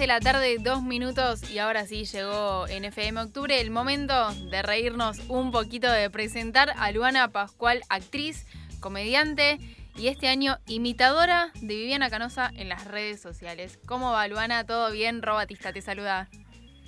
de 0.00 0.06
la 0.06 0.18
tarde, 0.18 0.56
dos 0.58 0.82
minutos 0.82 1.50
y 1.50 1.58
ahora 1.58 1.84
sí 1.84 2.06
llegó 2.06 2.66
en 2.68 2.86
FM 2.86 3.20
Octubre 3.20 3.60
el 3.60 3.70
momento 3.70 4.14
de 4.50 4.62
reírnos 4.62 5.18
un 5.28 5.52
poquito, 5.52 5.92
de 5.92 6.08
presentar 6.08 6.72
a 6.78 6.90
Luana 6.90 7.28
Pascual, 7.28 7.82
actriz, 7.90 8.46
comediante 8.80 9.58
y 9.96 10.08
este 10.08 10.28
año 10.28 10.56
imitadora 10.66 11.52
de 11.60 11.74
Viviana 11.74 12.08
Canosa 12.08 12.50
en 12.56 12.70
las 12.70 12.86
redes 12.86 13.20
sociales. 13.20 13.78
¿Cómo 13.86 14.10
va 14.12 14.26
Luana? 14.26 14.64
¿Todo 14.64 14.90
bien? 14.90 15.20
Robatista 15.20 15.70
te 15.70 15.82
saluda. 15.82 16.30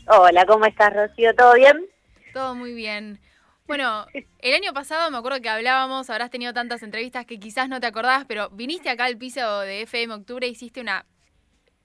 Hola, 0.06 0.46
¿cómo 0.46 0.64
estás 0.64 0.94
Rocío? 0.94 1.34
¿Todo 1.34 1.52
bien? 1.52 1.84
Todo 2.32 2.54
muy 2.54 2.72
bien. 2.72 3.20
Bueno, 3.66 4.06
el 4.38 4.54
año 4.54 4.72
pasado 4.72 5.10
me 5.10 5.18
acuerdo 5.18 5.42
que 5.42 5.50
hablábamos, 5.50 6.08
habrás 6.08 6.30
tenido 6.30 6.54
tantas 6.54 6.82
entrevistas 6.82 7.26
que 7.26 7.38
quizás 7.38 7.68
no 7.68 7.78
te 7.78 7.86
acordás, 7.86 8.24
pero 8.26 8.48
viniste 8.48 8.88
acá 8.88 9.04
al 9.04 9.18
piso 9.18 9.60
de 9.60 9.82
FM 9.82 10.14
Octubre, 10.14 10.48
hiciste 10.48 10.80
una 10.80 11.04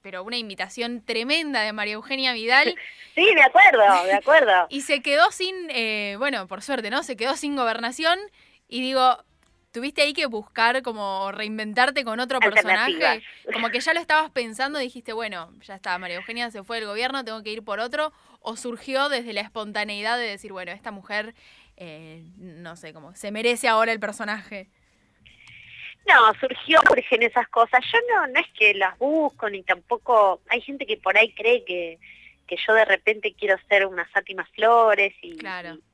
pero 0.07 0.23
una 0.23 0.37
invitación 0.37 1.03
tremenda 1.03 1.63
de 1.63 1.73
María 1.73 1.95
Eugenia 1.95 2.31
Vidal. 2.31 2.73
Sí, 3.13 3.33
de 3.33 3.41
acuerdo, 3.41 4.03
de 4.03 4.13
acuerdo. 4.13 4.67
y 4.69 4.81
se 4.81 5.01
quedó 5.01 5.31
sin, 5.31 5.55
eh, 5.71 6.17
bueno, 6.19 6.45
por 6.45 6.61
suerte, 6.61 6.91
¿no? 6.91 7.01
Se 7.01 7.17
quedó 7.17 7.35
sin 7.35 7.55
gobernación 7.55 8.19
y 8.67 8.79
digo, 8.79 9.17
tuviste 9.71 10.03
ahí 10.03 10.13
que 10.13 10.27
buscar 10.27 10.83
como 10.83 11.31
reinventarte 11.31 12.03
con 12.03 12.19
otro 12.19 12.39
personaje, 12.39 13.23
como 13.51 13.71
que 13.71 13.79
ya 13.79 13.95
lo 13.95 13.99
estabas 13.99 14.29
pensando 14.29 14.79
y 14.79 14.83
dijiste, 14.83 15.13
bueno, 15.13 15.51
ya 15.61 15.73
está, 15.73 15.97
María 15.97 16.17
Eugenia 16.17 16.51
se 16.51 16.63
fue 16.63 16.77
del 16.77 16.85
gobierno, 16.85 17.25
tengo 17.25 17.41
que 17.41 17.51
ir 17.51 17.63
por 17.63 17.79
otro, 17.79 18.13
o 18.39 18.55
surgió 18.55 19.09
desde 19.09 19.33
la 19.33 19.41
espontaneidad 19.41 20.19
de 20.19 20.27
decir, 20.27 20.51
bueno, 20.51 20.71
esta 20.71 20.91
mujer, 20.91 21.33
eh, 21.75 22.23
no 22.37 22.75
sé, 22.75 22.93
como 22.93 23.15
se 23.15 23.31
merece 23.31 23.67
ahora 23.67 23.91
el 23.93 23.99
personaje. 23.99 24.69
No, 26.07 26.33
surgió 26.39 26.79
en 27.11 27.23
esas 27.23 27.47
cosas. 27.49 27.83
Yo 27.91 27.99
no, 28.09 28.27
no 28.27 28.39
es 28.39 28.47
que 28.57 28.73
las 28.73 28.97
busco 28.97 29.49
ni 29.49 29.63
tampoco. 29.63 30.41
Hay 30.49 30.61
gente 30.61 30.85
que 30.85 30.97
por 30.97 31.17
ahí 31.17 31.33
cree 31.33 31.65
que, 31.65 31.99
que 32.47 32.55
yo 32.65 32.73
de 32.73 32.85
repente 32.85 33.35
quiero 33.37 33.57
ser 33.67 33.85
unas 33.85 34.09
Fátimas 34.11 34.47
Flores 34.49 35.13
y, 35.21 35.37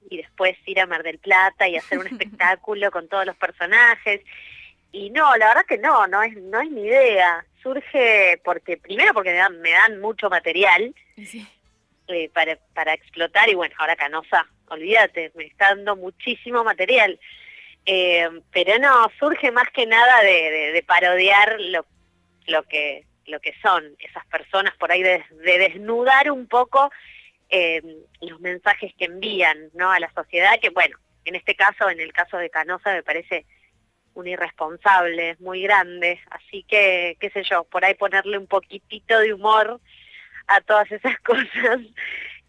y, 0.09 0.17
después 0.17 0.55
ir 0.67 0.80
a 0.80 0.86
Mar 0.86 1.02
del 1.02 1.17
Plata 1.17 1.67
y 1.67 1.78
hacer 1.78 1.97
un 1.97 2.08
espectáculo 2.11 2.92
con 2.92 3.08
todos 3.08 3.25
los 3.25 3.36
personajes. 3.38 4.22
Y 4.92 5.09
no, 5.09 5.36
la 5.38 5.47
verdad 5.47 5.66
que 5.67 5.80
no, 5.80 6.05
no 6.05 6.22
es, 6.22 6.36
no 6.38 6.61
es 6.61 6.70
mi 6.70 6.83
idea. 6.83 7.44
Surge 7.64 8.39
porque, 8.44 8.77
primero 8.77 9.14
porque 9.14 9.31
me 9.31 9.38
dan, 9.38 9.59
me 9.61 9.72
dan 9.72 10.00
mucho 10.00 10.30
material 10.30 10.94
eh, 12.08 12.30
para, 12.33 12.58
para 12.75 12.94
explotar 12.94 13.50
y 13.50 13.55
bueno, 13.55 13.73
ahora 13.80 13.95
Canosa, 13.95 14.45
olvídate, 14.67 15.31
me 15.36 15.45
está 15.45 15.70
dando 15.70 15.95
muchísimo 15.95 16.64
material. 16.64 17.20
Eh, 17.86 18.30
pero 18.52 18.78
no, 18.80 19.12
surge 19.20 19.52
más 19.52 19.70
que 19.72 19.86
nada 19.86 20.22
de, 20.22 20.84
parodiar 20.88 21.59
lo, 21.59 21.86
lo, 22.48 22.64
que, 22.64 23.06
lo 23.26 23.39
que 23.42 23.53
son 23.62 23.95
esas 24.00 24.26
personas, 24.28 24.73
por 24.78 24.92
ahí 24.92 25.03
de, 25.03 25.23
desnudar 25.42 26.31
un 26.31 26.48
poco 26.48 26.89
eh, 27.50 27.81
los 28.22 28.39
mensajes 28.39 28.94
que 28.98 29.06
envían 29.06 29.70
¿no? 29.73 29.92
a 29.92 30.00
la 30.00 30.11
sociedad, 30.14 30.59
que 30.61 30.70
bueno, 30.70 30.98
en 31.26 31.36
este 31.36 31.56
caso, 31.56 31.89
en 31.89 32.00
el 32.00 32.14
caso 32.14 32.38
de 32.38 32.50
Canosa, 32.50 32.94
me 32.94 33.04
parece 33.04 33.45
un 34.14 34.28
irresponsable 34.28 35.36
muy 35.39 35.64
grande, 35.64 36.20
así 36.30 36.64
que, 36.64 37.17
qué 37.20 37.30
sé 37.31 37.44
yo, 37.44 37.64
por 37.66 37.84
ahí 37.84 37.95
ponerle 37.95 38.38
un 38.38 38.48
poquitito 38.48 39.20
de 39.20 39.34
humor 39.34 39.81
a 40.48 40.61
todas 40.61 40.92
esas 40.92 41.20
cosas 41.23 41.81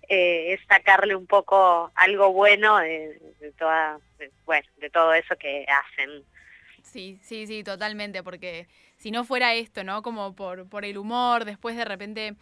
eh, 0.09 0.55
es 0.55 0.61
sacarle 0.67 1.15
un 1.15 1.27
poco 1.27 1.91
algo 1.95 2.33
bueno 2.33 2.79
de, 2.79 3.19
toda, 3.59 3.99
bueno, 4.45 4.67
de 4.79 4.91
todo 4.91 5.15
eso 5.15 5.37
que 5.37 5.67
hacen. 5.69 6.25
Sí, 6.83 7.19
sí, 7.23 7.47
sí, 7.47 7.65
totalmente, 7.65 8.23
porque 8.23 8.67
si 8.99 9.11
no 9.11 9.25
fuera 9.25 9.55
esto, 9.55 9.85
¿no? 9.85 10.03
Como 10.03 10.35
por, 10.35 10.69
por 10.69 10.85
el 10.85 10.99
humor, 10.99 11.45
después 11.45 11.77
de 11.77 11.85
repente, 11.85 12.35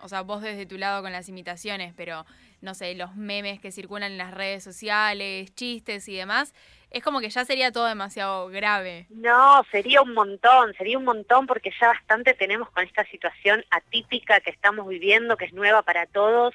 o 0.00 0.08
sea, 0.08 0.22
vos 0.22 0.42
desde 0.42 0.66
tu 0.66 0.78
lado 0.78 1.02
con 1.02 1.12
las 1.12 1.28
imitaciones, 1.28 1.94
pero 1.96 2.26
no 2.60 2.74
sé, 2.74 2.94
los 2.94 3.14
memes 3.14 3.60
que 3.60 3.70
circulan 3.70 4.12
en 4.12 4.18
las 4.18 4.32
redes 4.32 4.64
sociales, 4.64 5.54
chistes 5.54 6.08
y 6.08 6.16
demás, 6.16 6.54
es 6.90 7.02
como 7.02 7.20
que 7.20 7.28
ya 7.28 7.44
sería 7.44 7.72
todo 7.72 7.86
demasiado 7.86 8.48
grave. 8.48 9.06
No, 9.10 9.62
sería 9.70 10.00
un 10.00 10.14
montón, 10.14 10.72
sería 10.74 10.96
un 10.96 11.04
montón 11.04 11.46
porque 11.46 11.72
ya 11.78 11.88
bastante 11.88 12.34
tenemos 12.34 12.70
con 12.70 12.84
esta 12.84 13.04
situación 13.06 13.64
atípica 13.70 14.40
que 14.40 14.50
estamos 14.50 14.88
viviendo, 14.88 15.36
que 15.36 15.44
es 15.44 15.52
nueva 15.52 15.82
para 15.82 16.06
todos 16.06 16.54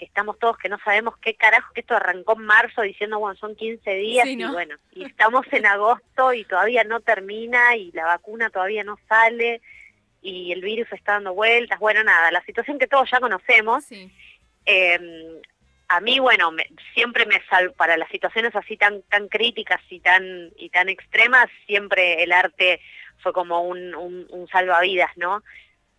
que 0.00 0.06
estamos 0.06 0.38
todos 0.38 0.56
que 0.56 0.70
no 0.70 0.78
sabemos 0.82 1.14
qué 1.18 1.34
carajo, 1.34 1.74
que 1.74 1.82
esto 1.82 1.94
arrancó 1.94 2.32
en 2.32 2.46
marzo 2.46 2.80
diciendo, 2.80 3.18
bueno, 3.18 3.36
son 3.38 3.54
15 3.54 3.94
días 3.96 4.26
y 4.26 4.42
bueno, 4.46 4.76
y 4.92 5.04
estamos 5.04 5.44
en 5.52 5.66
agosto 5.66 6.32
y 6.32 6.44
todavía 6.44 6.84
no 6.84 7.00
termina 7.00 7.76
y 7.76 7.92
la 7.92 8.06
vacuna 8.06 8.48
todavía 8.48 8.82
no 8.82 8.98
sale 9.06 9.60
y 10.22 10.52
el 10.52 10.62
virus 10.62 10.90
está 10.90 11.12
dando 11.12 11.34
vueltas, 11.34 11.78
bueno, 11.78 12.02
nada, 12.02 12.30
la 12.30 12.42
situación 12.44 12.78
que 12.78 12.86
todos 12.86 13.10
ya 13.10 13.20
conocemos. 13.20 13.84
Em, 14.64 15.42
a 15.88 16.00
mí, 16.00 16.18
bueno, 16.18 16.50
siempre 16.94 17.26
me 17.26 17.42
salvo, 17.50 17.74
para 17.74 17.98
las 17.98 18.08
situaciones 18.08 18.56
así 18.56 18.78
tan 18.78 19.02
tan 19.02 19.28
críticas 19.28 19.82
y 19.90 20.00
tan 20.00 20.50
y 20.56 20.70
tan 20.70 20.88
extremas, 20.88 21.48
siempre 21.66 22.22
el 22.22 22.32
arte 22.32 22.80
fue 23.18 23.34
como 23.34 23.64
un, 23.64 23.94
un, 23.94 24.26
un 24.30 24.48
salvavidas, 24.48 25.14
¿no? 25.16 25.42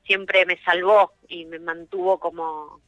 Siempre 0.08 0.48
me 0.48 0.58
salvó 0.64 1.14
y 1.28 1.46
me 1.46 1.60
mantuvo 1.60 2.20
como 2.20 2.82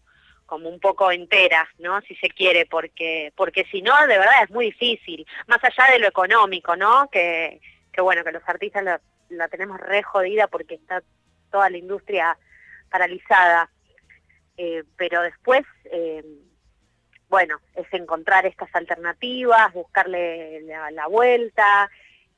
como 0.53 0.69
un 0.69 0.79
poco 0.79 1.11
entera, 1.11 1.67
¿no? 1.79 1.99
Si 2.01 2.13
se 2.17 2.29
quiere, 2.29 2.67
porque 2.67 3.33
porque 3.35 3.65
si 3.71 3.81
no, 3.81 3.99
de 4.01 4.19
verdad 4.19 4.43
es 4.43 4.51
muy 4.51 4.65
difícil, 4.65 5.25
más 5.47 5.57
allá 5.63 5.91
de 5.91 5.97
lo 5.97 6.07
económico, 6.07 6.75
¿no? 6.75 7.09
Que, 7.09 7.59
que 7.91 8.01
bueno, 8.01 8.23
que 8.23 8.31
los 8.31 8.47
artistas 8.47 8.83
la, 9.29 9.47
tenemos 9.47 9.79
re 9.79 10.03
jodida 10.03 10.45
porque 10.45 10.75
está 10.75 11.01
toda 11.51 11.71
la 11.71 11.77
industria 11.79 12.37
paralizada, 12.87 13.67
eh, 14.55 14.83
pero 14.95 15.23
después, 15.23 15.63
eh, 15.85 16.23
bueno, 17.29 17.59
es 17.73 17.91
encontrar 17.91 18.45
estas 18.45 18.69
alternativas, 18.75 19.73
buscarle 19.73 20.61
la, 20.61 21.07
vuelta. 21.07 21.89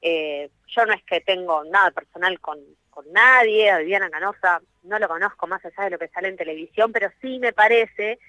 Eh, 0.02 0.50
yo 0.68 0.86
no 0.86 0.94
es 0.94 1.04
que 1.04 1.22
tengo 1.22 1.64
nada 1.66 1.92
personal 1.92 2.40
con, 2.40 2.60
con 2.90 3.12
nadie, 3.12 3.70
a 3.70 3.80
Viviana 3.80 4.10
Canosa 4.10 4.62
no 4.84 5.00
lo 5.00 5.08
conozco 5.08 5.48
más 5.48 5.64
allá 5.66 5.84
de 5.84 5.90
lo 5.92 6.00
que 6.00 6.08
sale 6.10 6.30
en 6.30 6.38
televisión, 6.38 6.92
pero 6.92 7.12
sí 7.22 7.40
me 7.40 7.54
parece 7.54 8.20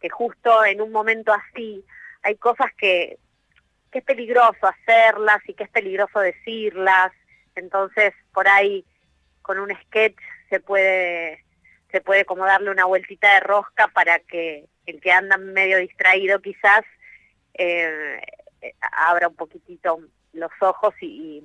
que 0.00 0.08
justo 0.08 0.64
en 0.64 0.80
un 0.80 0.92
momento 0.92 1.32
así 1.32 1.84
hay 2.22 2.36
cosas 2.36 2.72
que, 2.76 3.18
que 3.90 3.98
es 3.98 4.04
peligroso 4.04 4.66
hacerlas 4.66 5.38
y 5.46 5.54
que 5.54 5.64
es 5.64 5.70
peligroso 5.70 6.20
decirlas, 6.20 7.12
entonces 7.54 8.12
por 8.32 8.48
ahí 8.48 8.84
con 9.42 9.58
un 9.58 9.70
sketch 9.84 10.16
se 10.48 10.60
puede 10.60 11.44
se 11.90 12.00
puede 12.00 12.24
como 12.24 12.46
darle 12.46 12.70
una 12.70 12.86
vueltita 12.86 13.34
de 13.34 13.40
rosca 13.40 13.88
para 13.88 14.18
que 14.20 14.64
el 14.86 15.00
que 15.00 15.12
anda 15.12 15.36
medio 15.36 15.76
distraído 15.78 16.40
quizás 16.40 16.82
eh, 17.54 18.20
abra 18.80 19.28
un 19.28 19.36
poquitito 19.36 20.00
los 20.32 20.50
ojos 20.60 20.94
y, 21.00 21.06
y 21.06 21.44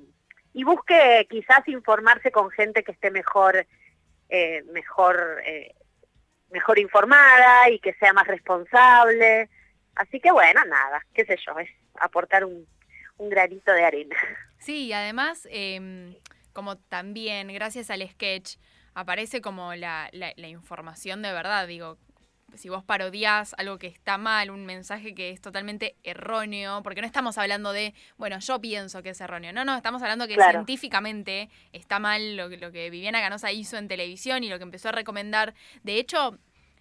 busque 0.64 1.28
quizás 1.30 1.68
informarse 1.68 2.32
con 2.32 2.50
gente 2.50 2.84
que 2.84 2.92
esté 2.92 3.12
mejor, 3.12 3.66
eh, 4.30 4.64
mejor, 4.72 5.42
eh, 5.46 5.76
mejor 6.50 6.80
informada 6.80 7.70
y 7.70 7.80
que 7.80 7.94
sea 7.94 8.14
más 8.14 8.28
responsable. 8.28 9.50
Así 9.96 10.20
que 10.20 10.32
bueno, 10.32 10.64
nada, 10.66 11.04
qué 11.14 11.26
sé 11.26 11.38
yo, 11.46 11.58
es 11.60 11.70
aportar 12.00 12.46
un, 12.46 12.68
un 13.18 13.30
granito 13.30 13.72
de 13.72 13.84
arena. 13.84 14.16
Sí, 14.60 14.92
además, 14.92 15.48
em, 15.52 16.16
como 16.54 16.78
también 16.78 17.54
gracias 17.54 17.92
al 17.92 18.08
sketch 18.10 18.58
aparece 18.96 19.42
como 19.42 19.76
la, 19.76 20.10
la, 20.12 20.34
la 20.36 20.48
información 20.48 21.22
de 21.22 21.32
verdad, 21.32 21.68
digo, 21.68 22.00
si 22.56 22.70
vos 22.70 22.84
parodias 22.84 23.54
algo 23.58 23.78
que 23.78 23.88
está 23.88 24.18
mal, 24.18 24.50
un 24.50 24.66
mensaje 24.66 25.14
que 25.14 25.32
es 25.32 25.42
totalmente 25.42 25.96
erróneo, 26.04 26.82
porque 26.84 27.02
no 27.02 27.08
estamos 27.08 27.38
hablando 27.38 27.72
de, 27.72 27.94
bueno, 28.18 28.40
yo 28.40 28.60
pienso 28.60 29.04
que 29.04 29.10
es 29.10 29.22
erróneo, 29.22 29.54
no, 29.54 29.66
no, 29.66 29.76
estamos 29.76 30.02
hablando 30.02 30.28
que 30.28 30.36
científicamente 30.36 31.50
está 31.74 32.00
mal 32.00 32.36
lo, 32.36 32.50
lo 32.50 32.72
que 32.72 32.90
Viviana 32.90 33.22
Canosa 33.22 33.52
hizo 33.52 33.78
en 33.78 33.88
televisión 33.88 34.44
y 34.44 34.50
lo 34.50 34.58
que 34.58 34.64
empezó 34.64 34.90
a 34.90 34.94
recomendar. 34.94 35.54
De 35.84 35.98
hecho, 35.98 36.38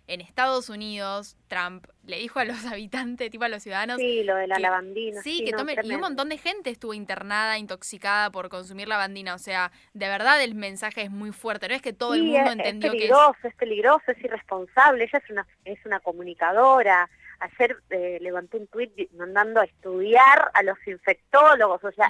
en 0.09 0.21
Estados 0.21 0.69
Unidos, 0.69 1.37
Trump 1.49 1.87
le 2.05 2.19
dijo 2.19 2.39
a 2.39 2.45
los 2.45 2.65
habitantes, 2.73 3.31
tipo 3.31 3.45
a 3.45 3.49
los 3.49 3.63
ciudadanos. 3.63 3.99
Sí, 3.99 4.23
lo 4.23 4.37
de 4.37 4.47
la 4.47 4.59
lavandina. 4.59 5.21
Sí, 5.23 5.45
que 5.45 5.53
tomen. 5.53 5.79
Y 5.85 5.95
un 5.95 6.01
montón 6.01 6.29
de 6.29 6.39
gente 6.39 6.71
estuvo 6.71 6.95
internada, 6.95 7.59
intoxicada 7.59 8.31
por 8.31 8.49
consumir 8.49 8.89
lavandina. 8.89 9.35
O 9.35 9.39
sea, 9.39 9.73
de 9.95 10.09
verdad 10.09 10.43
el 10.43 10.55
mensaje 10.55 11.03
es 11.03 11.11
muy 11.11 11.33
fuerte. 11.33 11.69
No 11.69 11.75
es 11.75 11.83
que 11.83 11.93
todo 11.93 12.15
el 12.15 12.25
mundo 12.25 12.51
entendió 12.51 12.93
que. 12.93 12.99
Es 12.99 13.03
peligroso, 13.05 13.39
es 13.49 13.55
peligroso, 13.57 14.13
es 14.13 14.25
irresponsable. 14.25 15.05
Ella 15.05 15.19
es 15.23 15.31
una, 15.31 15.47
es 15.65 15.79
una 15.85 16.01
comunicadora. 16.01 17.09
Ayer 17.39 17.77
eh, 17.91 18.19
levantó 18.21 18.57
un 18.57 18.67
tuit 18.69 19.13
mandando 19.13 19.61
a 19.61 19.65
estudiar 19.65 20.51
a 20.55 20.63
los 20.63 20.79
infectólogos. 20.87 21.83
O 21.85 21.93
sea, 21.93 22.07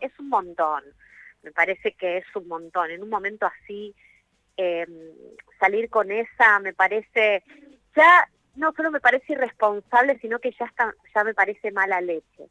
es 0.00 0.12
un 0.18 0.28
montón. 0.28 0.84
Me 1.42 1.50
parece 1.52 1.92
que 1.92 2.18
es 2.18 2.26
un 2.34 2.46
montón. 2.46 2.90
En 2.90 3.02
un 3.02 3.08
momento 3.08 3.46
así 3.46 3.94
eh, 4.58 4.86
salir 5.58 5.88
con 5.88 6.10
esa 6.10 6.58
me 6.58 6.74
parece, 6.74 7.42
ya 7.96 8.28
no 8.56 8.72
solo 8.72 8.90
me 8.90 9.00
parece 9.00 9.32
irresponsable, 9.32 10.18
sino 10.18 10.40
que 10.40 10.52
ya, 10.52 10.66
está, 10.66 10.92
ya 11.14 11.24
me 11.24 11.32
parece 11.32 11.70
mala 11.70 12.00
leche. 12.00 12.48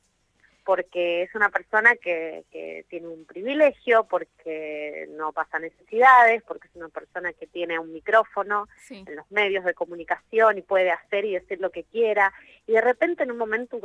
porque 0.65 1.23
es 1.23 1.33
una 1.33 1.49
persona 1.49 1.95
que, 1.95 2.43
que, 2.51 2.85
tiene 2.89 3.07
un 3.07 3.25
privilegio, 3.25 4.05
porque 4.05 5.07
no 5.11 5.31
pasa 5.31 5.59
necesidades, 5.59 6.43
porque 6.43 6.67
es 6.67 6.75
una 6.75 6.89
persona 6.89 7.31
que 7.31 7.47
tiene 7.47 7.79
un 7.79 7.93
micrófono 7.93 8.67
en 8.89 9.15
los 9.15 9.31
medios 9.31 9.63
de 9.63 9.73
comunicación 9.73 10.57
y 10.57 10.61
puede 10.61 10.91
hacer 10.91 11.23
y 11.23 11.35
decir 11.35 11.61
lo 11.61 11.71
que 11.71 11.85
quiera, 11.85 12.33
y 12.65 12.73
de 12.73 12.81
repente 12.81 13.23
en 13.23 13.31
un 13.31 13.37
momento, 13.37 13.79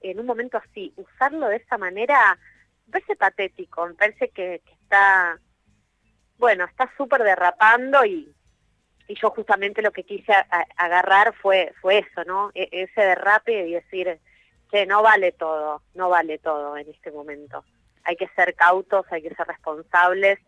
en 0.00 0.20
un 0.20 0.24
momento 0.26 0.56
así, 0.56 0.92
usarlo 0.96 1.48
de 1.48 1.56
esa 1.56 1.76
manera, 1.76 2.38
me 2.86 2.92
parece 2.92 3.16
patético, 3.16 3.86
me 3.86 3.94
parece 3.94 4.28
que, 4.30 4.62
está, 4.82 5.38
bueno, 6.42 6.64
está 6.64 6.90
súper 6.96 7.22
derrapando 7.22 8.04
y, 8.04 8.34
y 9.06 9.14
yo 9.14 9.30
justamente 9.30 9.80
lo 9.80 9.92
que 9.92 10.02
quise 10.02 10.32
agarrar 10.76 11.32
fue, 11.34 11.72
fue 11.80 11.98
eso, 11.98 12.24
¿no? 12.24 12.50
E, 12.52 12.68
ese 12.72 13.00
derrape 13.00 13.68
y 13.68 13.74
decir 13.74 14.18
que 14.68 14.84
no 14.84 15.04
vale 15.04 15.30
todo, 15.30 15.82
no 15.94 16.08
vale 16.08 16.38
todo 16.38 16.76
en 16.76 16.90
este 16.90 17.12
momento. 17.12 17.64
Hay 18.02 18.16
que 18.16 18.26
ser 18.34 18.56
cautos, 18.56 19.06
hay 19.12 19.22
que 19.22 19.32
ser 19.36 19.46
responsables, 19.46 20.40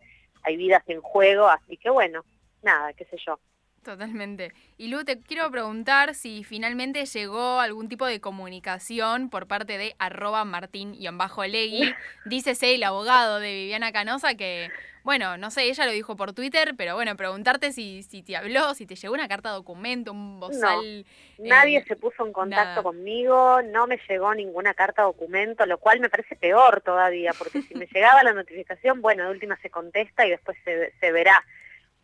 hay 0.43 0.57
vidas 0.57 0.83
en 0.87 0.99
juego, 0.99 1.47
así 1.47 1.77
que 1.77 1.89
bueno, 1.89 2.25
nada, 2.61 2.91
qué 2.91 3.05
sé 3.05 3.15
yo. 3.25 3.39
Totalmente. 3.85 4.51
Y 4.79 4.87
Lu, 4.87 5.05
te 5.05 5.19
quiero 5.19 5.51
preguntar 5.51 6.15
si 6.15 6.43
finalmente 6.43 7.05
llegó 7.05 7.59
algún 7.59 7.87
tipo 7.87 8.07
de 8.07 8.19
comunicación 8.19 9.29
por 9.29 9.47
parte 9.47 9.77
de 9.77 9.95
arroba 9.99 10.43
martín 10.43 10.95
y 10.95 11.07
bajo 11.09 11.45
Legui. 11.45 11.93
Dícese 12.25 12.73
el 12.73 12.83
abogado 12.83 13.39
de 13.39 13.53
Viviana 13.53 13.91
Canosa 13.91 14.33
que 14.33 14.71
bueno, 15.03 15.37
no 15.37 15.51
sé, 15.51 15.65
ella 15.65 15.85
lo 15.85 15.91
dijo 15.91 16.15
por 16.15 16.33
Twitter, 16.33 16.73
pero 16.75 16.95
bueno, 16.95 17.15
preguntarte 17.15 17.71
si, 17.71 18.01
si 18.01 18.23
te 18.23 18.35
habló, 18.35 18.73
si 18.73 18.87
te 18.87 18.95
llegó 18.95 19.13
una 19.13 19.27
carta 19.27 19.51
documento, 19.51 20.11
un 20.11 20.39
bozal. 20.39 21.05
No, 21.37 21.45
nadie 21.47 21.77
eh, 21.77 21.85
se 21.87 21.95
puso 21.95 22.25
en 22.25 22.33
contacto 22.33 22.81
conmigo, 22.81 23.61
no 23.61 23.85
me 23.85 23.99
llegó 24.09 24.33
ninguna 24.33 24.73
carta 24.73 25.03
documento, 25.03 25.67
lo 25.67 25.77
cual 25.77 25.99
me 25.99 26.09
parece 26.09 26.35
peor 26.35 26.81
todavía, 26.81 27.33
porque 27.37 27.61
si 27.61 27.75
me 27.75 27.85
llegaba 27.93 28.23
la 28.23 28.33
notificación, 28.33 29.03
bueno, 29.03 29.25
de 29.25 29.29
última 29.29 29.55
se 29.61 29.69
contesta 29.69 30.25
y 30.25 30.31
después 30.31 30.57
se, 30.65 30.91
se 30.99 31.11
verá. 31.11 31.45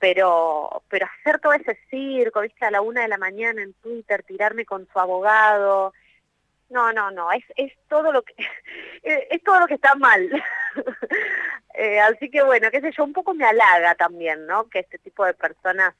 Pero, 0.02 0.84
pero 0.90 1.06
hacer 1.06 1.40
todo 1.40 1.54
ese 1.54 1.80
circo, 1.90 2.42
viste, 2.42 2.66
a 2.66 2.72
la 2.72 2.82
una 2.82 3.04
de 3.04 3.08
la 3.08 3.18
mañana 3.18 3.62
en 3.62 3.74
Twitter, 3.76 4.24
tirarme 4.24 4.66
con 4.66 4.86
su 4.92 5.00
abogado, 5.00 5.94
no, 6.72 6.94
no, 6.94 7.12
no, 7.12 7.32
es, 7.34 7.44
es 7.58 7.74
todo 7.90 8.12
lo 8.12 8.24
que 8.24 8.34
es 9.04 9.44
todo 9.44 9.60
lo 9.60 9.68
que 9.68 9.76
está 9.76 9.96
mal. 9.96 10.30
Eh, 11.74 12.02
así 12.02 12.30
que 12.30 12.44
bueno, 12.44 12.70
qué 12.70 12.82
sé 12.82 12.92
yo, 12.92 13.06
un 13.06 13.14
poco 13.14 13.34
me 13.34 13.46
halaga 13.46 13.96
también, 13.96 14.46
¿no? 14.46 14.68
Que 14.68 14.80
este 14.80 14.98
tipo 15.00 15.26
de 15.26 15.34
personas 15.34 15.96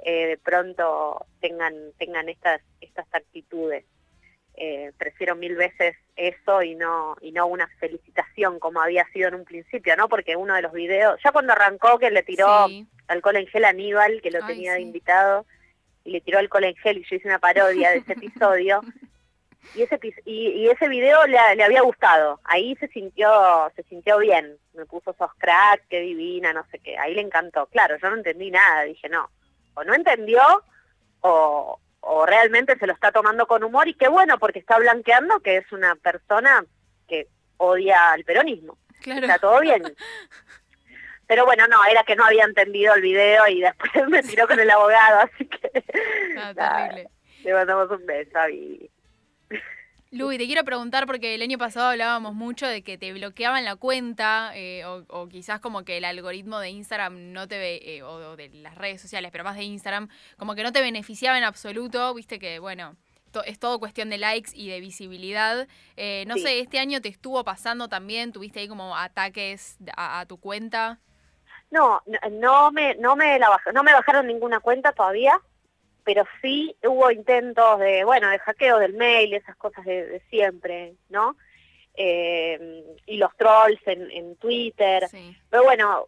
eh, 0.00 0.26
de 0.26 0.38
pronto 0.38 1.24
tengan 1.40 1.72
tengan 1.98 2.28
estas 2.28 2.60
estas 2.80 3.06
actitudes. 3.12 3.84
Eh, 4.56 4.92
prefiero 4.98 5.36
mil 5.36 5.54
veces 5.54 5.96
eso 6.16 6.62
y 6.64 6.74
no 6.74 7.16
y 7.20 7.30
no 7.30 7.46
una 7.46 7.68
felicitación 7.78 8.58
como 8.58 8.80
había 8.80 9.06
sido 9.12 9.28
en 9.28 9.36
un 9.36 9.44
principio, 9.44 9.96
¿no? 9.96 10.08
Porque 10.08 10.34
uno 10.34 10.54
de 10.54 10.62
los 10.62 10.72
videos, 10.72 11.20
ya 11.24 11.30
cuando 11.30 11.52
arrancó 11.52 11.96
que 12.00 12.10
le 12.10 12.24
tiró 12.24 12.66
alcohol 13.08 13.36
en 13.36 13.46
gel 13.46 13.64
Aníbal, 13.64 14.20
que 14.22 14.30
lo 14.30 14.44
tenía 14.46 14.74
de 14.74 14.80
invitado, 14.80 15.46
y 16.04 16.10
le 16.10 16.20
tiró 16.20 16.38
alcohol 16.38 16.64
en 16.64 16.76
gel 16.76 16.98
y 16.98 17.04
yo 17.04 17.16
hice 17.16 17.28
una 17.28 17.38
parodia 17.38 17.90
de 17.90 17.98
ese 17.98 18.12
episodio, 18.14 18.82
y 19.74 19.82
ese 19.82 19.98
y, 20.24 20.68
ese 20.68 20.88
video 20.88 21.26
le, 21.26 21.38
había 21.38 21.82
gustado. 21.82 22.40
Ahí 22.44 22.76
se 22.76 22.88
sintió 22.88 23.30
se 23.74 23.82
sintió 23.84 24.18
bien. 24.18 24.56
Me 24.74 24.84
puso 24.84 25.12
esos 25.12 25.32
cracks 25.38 25.84
qué 25.88 26.00
divina 26.00 26.52
no 26.52 26.66
sé 26.70 26.78
qué. 26.80 26.98
Ahí 26.98 27.14
le 27.14 27.22
encantó. 27.22 27.66
Claro 27.66 27.96
yo 27.96 28.10
no 28.10 28.16
entendí 28.16 28.50
nada. 28.50 28.82
Dije 28.82 29.08
no 29.08 29.30
o 29.74 29.82
no 29.84 29.94
entendió 29.94 30.42
o, 31.20 31.80
o 32.00 32.26
realmente 32.26 32.78
se 32.78 32.86
lo 32.86 32.92
está 32.92 33.10
tomando 33.12 33.46
con 33.46 33.64
humor. 33.64 33.88
Y 33.88 33.94
qué 33.94 34.08
bueno 34.08 34.38
porque 34.38 34.58
está 34.58 34.78
blanqueando 34.78 35.40
que 35.40 35.56
es 35.56 35.72
una 35.72 35.94
persona 35.96 36.64
que 37.08 37.28
odia 37.56 38.12
al 38.12 38.24
peronismo. 38.24 38.76
Está 39.04 39.38
todo 39.38 39.60
bien 39.60 39.82
pero 41.26 41.44
bueno 41.44 41.66
no 41.68 41.84
era 41.84 42.04
que 42.04 42.16
no 42.16 42.24
había 42.24 42.44
entendido 42.44 42.94
el 42.94 43.02
video 43.02 43.46
y 43.48 43.60
después 43.60 43.90
me 44.08 44.22
tiró 44.22 44.46
con 44.46 44.58
el 44.58 44.70
abogado 44.70 45.20
así 45.20 45.46
que 45.46 45.84
ah, 46.38 46.90
le 47.44 47.52
mandamos 47.52 47.90
un 47.90 48.06
beso 48.06 48.38
a 48.38 48.48
Luis, 50.14 50.38
te 50.38 50.46
quiero 50.46 50.62
preguntar 50.62 51.06
porque 51.06 51.34
el 51.34 51.42
año 51.42 51.58
pasado 51.58 51.88
hablábamos 51.88 52.34
mucho 52.34 52.68
de 52.68 52.82
que 52.82 52.96
te 52.96 53.12
bloqueaban 53.12 53.64
la 53.64 53.74
cuenta 53.74 54.52
eh, 54.54 54.84
o, 54.84 55.28
quizás 55.28 55.58
como 55.58 55.84
que 55.84 55.96
el 55.96 56.04
algoritmo 56.04 56.60
de 56.60 56.70
Instagram 56.70 57.32
no 57.32 57.48
te 57.48 57.58
ve, 57.58 57.80
eh, 57.82 58.02
o, 58.04 58.36
de 58.36 58.48
las 58.50 58.76
redes 58.76 59.00
sociales, 59.00 59.32
pero 59.32 59.42
más 59.42 59.56
de 59.56 59.64
Instagram, 59.64 60.08
como 60.36 60.54
que 60.54 60.62
no 60.62 60.70
te 60.70 60.82
beneficiaba 60.82 61.36
en 61.36 61.42
absoluto, 61.42 62.14
viste 62.14 62.38
que, 62.38 62.60
bueno, 62.60 62.96
es 63.42 63.58
todo 63.58 63.80
cuestión 63.80 64.10
de 64.10 64.18
likes 64.18 64.52
y 64.54 64.68
de 64.68 64.80
visibilidad. 64.80 65.66
Eh, 65.96 66.24
no 66.28 66.36
sé, 66.36 66.60
este 66.60 66.78
año 66.78 67.00
te 67.00 67.08
estuvo 67.08 67.42
pasando 67.42 67.88
también, 67.88 68.32
tuviste 68.32 68.60
ahí 68.60 68.68
como 68.68 68.96
ataques 68.96 69.78
a, 69.96 70.24
tu 70.26 70.38
cuenta. 70.38 71.00
No, 71.74 72.02
no, 72.30 72.70
me, 72.72 72.94
no 72.94 73.16
me 73.16 73.38
la 73.38 73.60
no 73.72 73.82
me 73.82 73.92
bajaron 73.92 74.26
ninguna 74.26 74.60
cuenta 74.60 74.92
todavía 74.92 75.40
pero 76.04 76.24
sí 76.40 76.76
hubo 76.84 77.10
intentos 77.10 77.80
de, 77.80 78.04
bueno, 78.04 78.28
de 78.28 78.38
hackeo 78.38 78.78
del 78.78 78.92
mail, 78.92 79.32
esas 79.32 79.56
cosas 79.56 79.84
de, 79.84 80.20
siempre, 80.28 80.94
¿no? 81.08 81.36
Eh, 81.94 82.84
y 83.06 83.16
los 83.16 83.34
trolls 83.36 83.80
en, 83.86 84.36
Twitter. 84.36 85.08
Pero 85.48 85.64
bueno, 85.64 86.04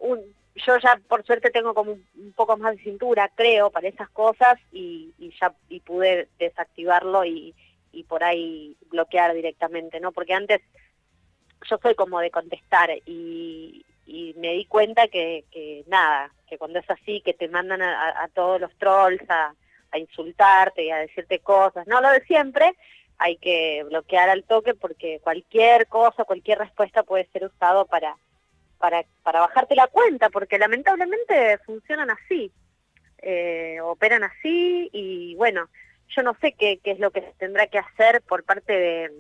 yo 0.55 0.79
ya 0.79 1.01
por 1.09 1.25
suerte 1.25 1.51
tengo 1.51 1.75
como 1.75 1.93
un, 1.93 2.33
poco 2.35 2.57
más 2.57 2.77
de 2.77 2.83
cintura, 2.83 3.31
creo, 3.35 3.71
para 3.71 3.89
esas 3.89 4.11
cosas 4.11 4.59
y, 4.71 5.15
ya 5.41 5.55
y 5.69 5.81
pude 5.81 6.29
desactivarlo 6.39 7.25
y, 7.25 7.55
y 7.93 8.05
por 8.05 8.23
ahí 8.23 8.77
bloquear 8.91 9.33
directamente, 9.33 9.99
¿no? 10.01 10.12
Porque 10.12 10.35
antes 10.35 10.61
yo 11.69 11.79
soy 11.79 11.95
como 11.95 12.21
de 12.21 12.31
contestar 12.31 12.91
y, 13.07 13.86
y 14.06 14.35
me 14.38 14.53
di 14.53 14.64
cuenta 14.67 15.08
que, 15.08 15.44
que, 15.50 15.85
nada, 15.87 16.31
que 16.49 16.58
cuando 16.58 16.79
es 16.79 16.88
así, 16.88 17.20
que 17.20 17.35
te 17.35 17.49
mandan 17.49 17.82
a, 17.82 18.29
todos 18.35 18.61
los 18.61 18.73
trolls 18.79 19.23
a 19.29 19.53
a 19.93 19.99
insultarte 19.99 20.85
y 20.85 20.91
a 20.91 20.99
decirte 20.99 21.41
cosas, 21.41 21.87
no 21.87 22.00
lo 22.00 22.11
de 22.11 22.20
siempre, 22.25 22.75
hay 23.19 23.37
que 23.37 23.85
bloquear 23.85 24.29
al 24.29 24.44
toque 24.44 24.75
porque 24.75 25.20
cualquier 25.23 25.87
cosa, 25.87 26.25
cualquier 26.25 26.58
respuesta 26.58 27.03
puede 27.03 27.26
ser 27.32 27.44
usado 27.44 27.87
para, 27.87 28.17
para, 28.79 29.05
para 29.23 29.41
bajarte 29.41 29.75
la 29.75 29.87
cuenta, 29.87 30.29
porque 30.31 30.59
lamentablemente 30.59 31.59
funcionan 31.59 32.11
así, 32.11 32.52
eh, 33.19 33.81
operan 33.82 34.25
así 34.25 34.91
y 34.93 35.35
bueno, 35.37 35.69
yo 36.09 36.23
no 36.23 36.37
sé 36.41 36.52
qué, 36.52 36.79
qué 36.82 36.93
es 36.93 36.99
lo 36.99 37.11
que 37.11 37.23
se 37.23 37.32
tendrá 37.38 37.67
que 37.67 37.79
hacer 37.79 38.23
por 38.23 38.44
parte 38.44 38.73
de, 38.73 39.11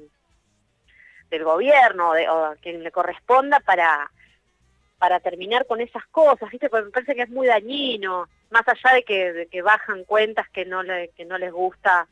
del 1.30 1.44
gobierno 1.44 2.12
de, 2.12 2.28
o 2.28 2.54
quien 2.60 2.82
le 2.82 2.92
corresponda 2.92 3.60
para, 3.60 4.10
para 4.98 5.20
terminar 5.20 5.66
con 5.66 5.80
esas 5.80 6.06
cosas, 6.06 6.50
¿viste? 6.50 6.68
Porque 6.68 6.86
me 6.86 6.90
parece 6.90 7.14
que 7.14 7.22
es 7.22 7.30
muy 7.30 7.46
dañino, 7.46 8.28
más 8.50 8.66
allá 8.66 8.94
de 8.94 9.02
que, 9.02 9.48
que 9.50 9.62
bajan 9.62 10.04
cuentas 10.04 10.48
que 10.50 10.64
no, 10.64 10.82
le, 10.82 11.08
que 11.10 11.24
no 11.24 11.38
les 11.38 11.52
gusta 11.52 12.08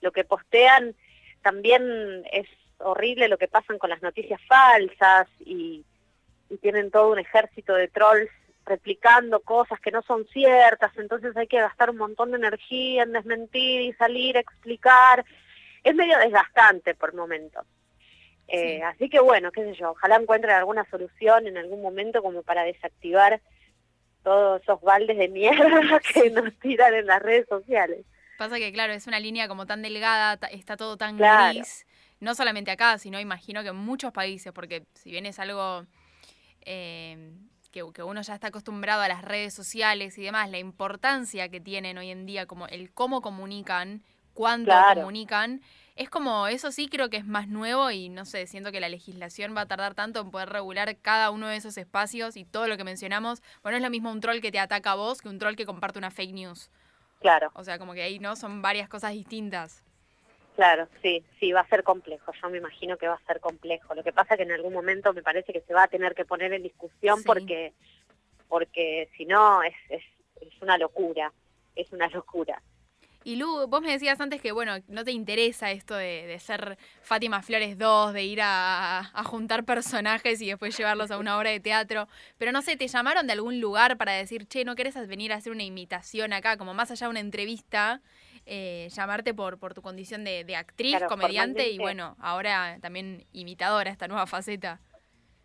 lo 0.00 0.12
que 0.12 0.24
postean, 0.24 0.94
también 1.42 2.24
es 2.32 2.46
horrible 2.78 3.28
lo 3.28 3.38
que 3.38 3.48
pasan 3.48 3.78
con 3.78 3.90
las 3.90 4.02
noticias 4.02 4.40
falsas 4.46 5.28
y, 5.40 5.84
tienen 6.62 6.90
todo 6.90 7.12
un 7.12 7.18
ejército 7.18 7.74
de 7.74 7.88
trolls 7.88 8.30
replicando 8.64 9.40
cosas 9.40 9.78
que 9.80 9.90
no 9.90 10.00
son 10.00 10.26
ciertas, 10.28 10.96
entonces 10.96 11.36
hay 11.36 11.46
que 11.46 11.60
gastar 11.60 11.90
un 11.90 11.98
montón 11.98 12.30
de 12.30 12.38
energía 12.38 13.02
en 13.02 13.12
desmentir 13.12 13.82
y 13.82 13.92
salir 13.92 14.38
a 14.38 14.40
explicar. 14.40 15.26
Es 15.84 15.94
medio 15.94 16.18
desgastante 16.18 16.94
por 16.94 17.12
momentos. 17.12 17.66
Eh, 18.48 18.82
así 18.82 19.10
que 19.10 19.20
bueno, 19.20 19.52
qué 19.52 19.62
sé 19.62 19.74
yo, 19.74 19.90
ojalá 19.90 20.16
encuentren 20.16 20.54
alguna 20.54 20.88
solución 20.90 21.46
en 21.46 21.58
algún 21.58 21.82
momento 21.82 22.22
como 22.22 22.42
para 22.42 22.64
desactivar 22.64 23.40
todos 24.24 24.62
esos 24.62 24.80
baldes 24.80 25.18
de 25.18 25.28
mierda 25.28 26.00
que 26.14 26.30
nos 26.30 26.52
tiran 26.58 26.94
en 26.94 27.06
las 27.06 27.22
redes 27.22 27.46
sociales. 27.48 28.06
Pasa 28.38 28.56
que 28.56 28.72
claro, 28.72 28.92
es 28.92 29.06
una 29.06 29.20
línea 29.20 29.48
como 29.48 29.66
tan 29.66 29.82
delgada, 29.82 30.38
está 30.50 30.76
todo 30.76 30.96
tan 30.96 31.18
gris, 31.18 31.86
no 32.20 32.34
solamente 32.34 32.70
acá, 32.70 32.96
sino 32.98 33.20
imagino 33.20 33.62
que 33.62 33.68
en 33.68 33.76
muchos 33.76 34.12
países, 34.12 34.52
porque 34.52 34.84
si 34.94 35.10
bien 35.10 35.26
es 35.26 35.38
algo 35.38 35.84
eh, 36.62 37.32
que, 37.70 38.02
uno 38.02 38.22
ya 38.22 38.34
está 38.34 38.48
acostumbrado 38.48 39.02
a 39.02 39.08
las 39.08 39.22
redes 39.22 39.54
sociales 39.54 40.16
y 40.18 40.22
demás, 40.22 40.50
la 40.50 40.58
importancia 40.58 41.48
que 41.48 41.60
tienen 41.60 41.98
hoy 41.98 42.10
en 42.10 42.26
día, 42.26 42.46
como 42.46 42.66
el 42.66 42.92
cómo 42.92 43.20
comunican, 43.20 44.02
cuándo 44.34 44.72
comunican, 44.94 45.60
es 45.98 46.08
como, 46.08 46.46
eso 46.46 46.70
sí 46.70 46.88
creo 46.88 47.10
que 47.10 47.16
es 47.16 47.26
más 47.26 47.48
nuevo 47.48 47.90
y 47.90 48.08
no 48.08 48.24
sé, 48.24 48.46
siento 48.46 48.70
que 48.70 48.78
la 48.78 48.88
legislación 48.88 49.54
va 49.56 49.62
a 49.62 49.66
tardar 49.66 49.94
tanto 49.94 50.20
en 50.20 50.30
poder 50.30 50.48
regular 50.48 50.96
cada 50.98 51.30
uno 51.32 51.48
de 51.48 51.56
esos 51.56 51.76
espacios 51.76 52.36
y 52.36 52.44
todo 52.44 52.68
lo 52.68 52.76
que 52.76 52.84
mencionamos. 52.84 53.42
Bueno, 53.62 53.78
es 53.78 53.82
lo 53.82 53.90
mismo 53.90 54.12
un 54.12 54.20
troll 54.20 54.40
que 54.40 54.52
te 54.52 54.60
ataca 54.60 54.92
a 54.92 54.94
vos 54.94 55.20
que 55.20 55.28
un 55.28 55.40
troll 55.40 55.56
que 55.56 55.66
comparte 55.66 55.98
una 55.98 56.12
fake 56.12 56.32
news. 56.32 56.70
Claro. 57.20 57.50
O 57.54 57.64
sea, 57.64 57.80
como 57.80 57.94
que 57.94 58.02
ahí, 58.02 58.20
¿no? 58.20 58.36
Son 58.36 58.62
varias 58.62 58.88
cosas 58.88 59.12
distintas. 59.12 59.82
Claro, 60.54 60.86
sí, 61.02 61.24
sí, 61.40 61.50
va 61.50 61.60
a 61.60 61.68
ser 61.68 61.82
complejo. 61.82 62.32
Yo 62.40 62.48
me 62.48 62.58
imagino 62.58 62.96
que 62.96 63.08
va 63.08 63.14
a 63.14 63.26
ser 63.26 63.40
complejo. 63.40 63.94
Lo 63.96 64.04
que 64.04 64.12
pasa 64.12 64.36
que 64.36 64.44
en 64.44 64.52
algún 64.52 64.72
momento 64.72 65.12
me 65.12 65.22
parece 65.22 65.52
que 65.52 65.62
se 65.62 65.74
va 65.74 65.82
a 65.84 65.88
tener 65.88 66.14
que 66.14 66.24
poner 66.24 66.52
en 66.52 66.62
discusión 66.62 67.24
porque 67.24 67.72
porque 68.48 69.10
si 69.16 69.24
no 69.26 69.62
es, 69.62 69.74
es, 69.88 70.02
es 70.40 70.62
una 70.62 70.78
locura, 70.78 71.32
es 71.74 71.92
una 71.92 72.08
locura. 72.08 72.62
Y 73.24 73.36
Lu, 73.36 73.66
vos 73.66 73.82
me 73.82 73.90
decías 73.90 74.20
antes 74.20 74.40
que, 74.40 74.52
bueno, 74.52 74.76
no 74.88 75.04
te 75.04 75.10
interesa 75.10 75.70
esto 75.70 75.94
de, 75.94 76.38
ser 76.38 76.78
Fátima 77.02 77.42
Flores 77.42 77.76
2, 77.76 78.12
de 78.12 78.22
ir 78.22 78.40
a, 78.42 79.10
juntar 79.24 79.64
personajes 79.64 80.40
y 80.40 80.46
después 80.46 80.76
llevarlos 80.76 81.10
a 81.10 81.18
una 81.18 81.36
obra 81.36 81.50
de 81.50 81.60
teatro. 81.60 82.08
Pero 82.38 82.52
no 82.52 82.62
sé, 82.62 82.76
¿te 82.76 82.86
llamaron 82.86 83.26
de 83.26 83.32
algún 83.32 83.60
lugar 83.60 83.96
para 83.96 84.12
decir, 84.12 84.46
che, 84.46 84.64
no 84.64 84.76
querés 84.76 84.94
venir 85.08 85.32
a 85.32 85.36
hacer 85.36 85.52
una 85.52 85.64
imitación 85.64 86.32
acá, 86.32 86.56
como 86.56 86.74
más 86.74 86.90
allá 86.90 87.06
de 87.06 87.10
una 87.10 87.20
entrevista? 87.20 88.00
Eh, 88.46 88.88
llamarte 88.92 89.34
por, 89.34 89.58
por 89.58 89.74
tu 89.74 89.82
condición 89.82 90.24
de, 90.24 90.56
actriz, 90.56 90.98
comediante 91.06 91.68
y 91.68 91.76
bueno, 91.76 92.16
ahora 92.18 92.78
también 92.80 93.26
imitadora, 93.32 93.90
esta 93.90 94.08
nueva 94.08 94.26
faceta. 94.26 94.80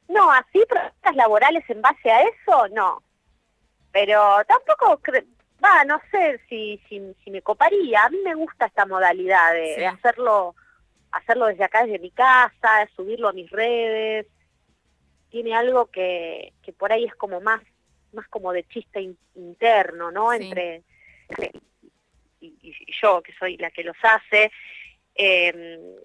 No, 0.07 0.31
así 0.31 0.63
propuestas 0.69 1.15
laborales 1.15 1.69
en 1.69 1.81
base 1.81 2.09
a 2.09 2.21
eso, 2.21 2.67
no. 2.69 3.03
Pero 3.91 4.41
tampoco 4.47 5.01
va, 5.63 5.83
no 5.85 5.99
sé 6.11 6.39
si, 6.49 6.81
si, 6.89 7.31
me 7.31 7.41
coparía. 7.41 8.03
A 8.03 8.09
mí 8.09 8.17
me 8.23 8.35
gusta 8.35 8.65
esta 8.65 8.85
modalidad 8.85 9.53
de, 9.53 9.85
hacerlo 9.85 10.55
hacerlo 11.11 11.45
desde 11.45 11.63
acá, 11.63 11.85
desde 11.85 11.99
mi 11.99 12.09
casa, 12.11 12.89
subirlo 12.95 13.29
a 13.29 13.33
mis 13.33 13.49
redes. 13.51 14.25
Tiene 15.29 15.55
algo 15.55 15.87
que, 15.87 16.53
que 16.63 16.73
por 16.73 16.91
ahí 16.91 17.05
es 17.05 17.15
como 17.15 17.39
más 17.39 17.61
más 18.13 18.27
como 18.27 18.53
de 18.53 18.63
chiste 18.65 19.15
interno, 19.35 20.11
¿no? 20.11 20.31
Entre, 20.33 20.83
y, 22.39 22.73
yo, 23.01 23.21
que 23.21 23.33
soy 23.33 23.57
la 23.57 23.71
que 23.71 23.83
los 23.83 23.97
hace. 24.03 24.51
Eh, 25.15 25.95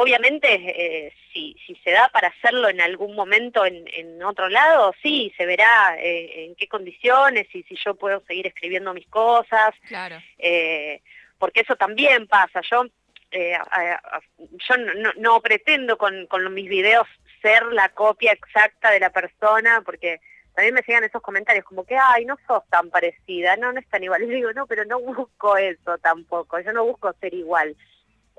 Obviamente, 0.00 0.48
eh, 0.54 1.12
si, 1.32 1.54
si 1.66 1.74
se 1.76 1.90
da 1.90 2.08
para 2.08 2.28
hacerlo 2.28 2.70
en 2.70 2.80
algún 2.80 3.14
momento 3.14 3.66
en, 3.66 3.84
en 3.92 4.22
otro 4.22 4.48
lado, 4.48 4.94
sí, 5.02 5.30
se 5.36 5.44
verá 5.44 5.96
eh, 5.98 6.46
en 6.46 6.54
qué 6.54 6.68
condiciones 6.68 7.46
y 7.54 7.62
si 7.64 7.76
yo 7.76 7.94
puedo 7.94 8.22
seguir 8.26 8.46
escribiendo 8.46 8.94
mis 8.94 9.06
cosas. 9.08 9.74
Claro. 9.86 10.16
Eh, 10.38 11.02
porque 11.38 11.60
eso 11.60 11.76
también 11.76 12.26
pasa. 12.26 12.62
Yo, 12.62 12.86
yo 13.32 14.76
no, 14.76 15.12
no, 15.18 15.40
pretendo 15.42 15.98
con, 15.98 16.26
con 16.28 16.52
mis 16.54 16.68
videos 16.68 17.06
ser 17.42 17.64
la 17.66 17.90
copia 17.90 18.32
exacta 18.32 18.90
de 18.90 19.00
la 19.00 19.10
persona, 19.10 19.82
porque 19.84 20.20
también 20.54 20.74
me 20.74 20.82
llegan 20.82 21.04
esos 21.04 21.22
comentarios 21.22 21.64
como 21.64 21.84
que, 21.84 21.96
ay, 21.96 22.24
no 22.24 22.38
sos 22.46 22.62
tan 22.68 22.90
parecida, 22.90 23.56
no, 23.56 23.72
no 23.72 23.80
es 23.80 23.88
tan 23.88 24.02
igual. 24.02 24.22
Y 24.24 24.26
digo, 24.26 24.52
no, 24.52 24.66
pero 24.66 24.84
no 24.84 24.98
busco 25.00 25.56
eso 25.56 25.98
tampoco, 25.98 26.58
yo 26.60 26.72
no 26.72 26.84
busco 26.84 27.12
ser 27.20 27.34
igual. 27.34 27.76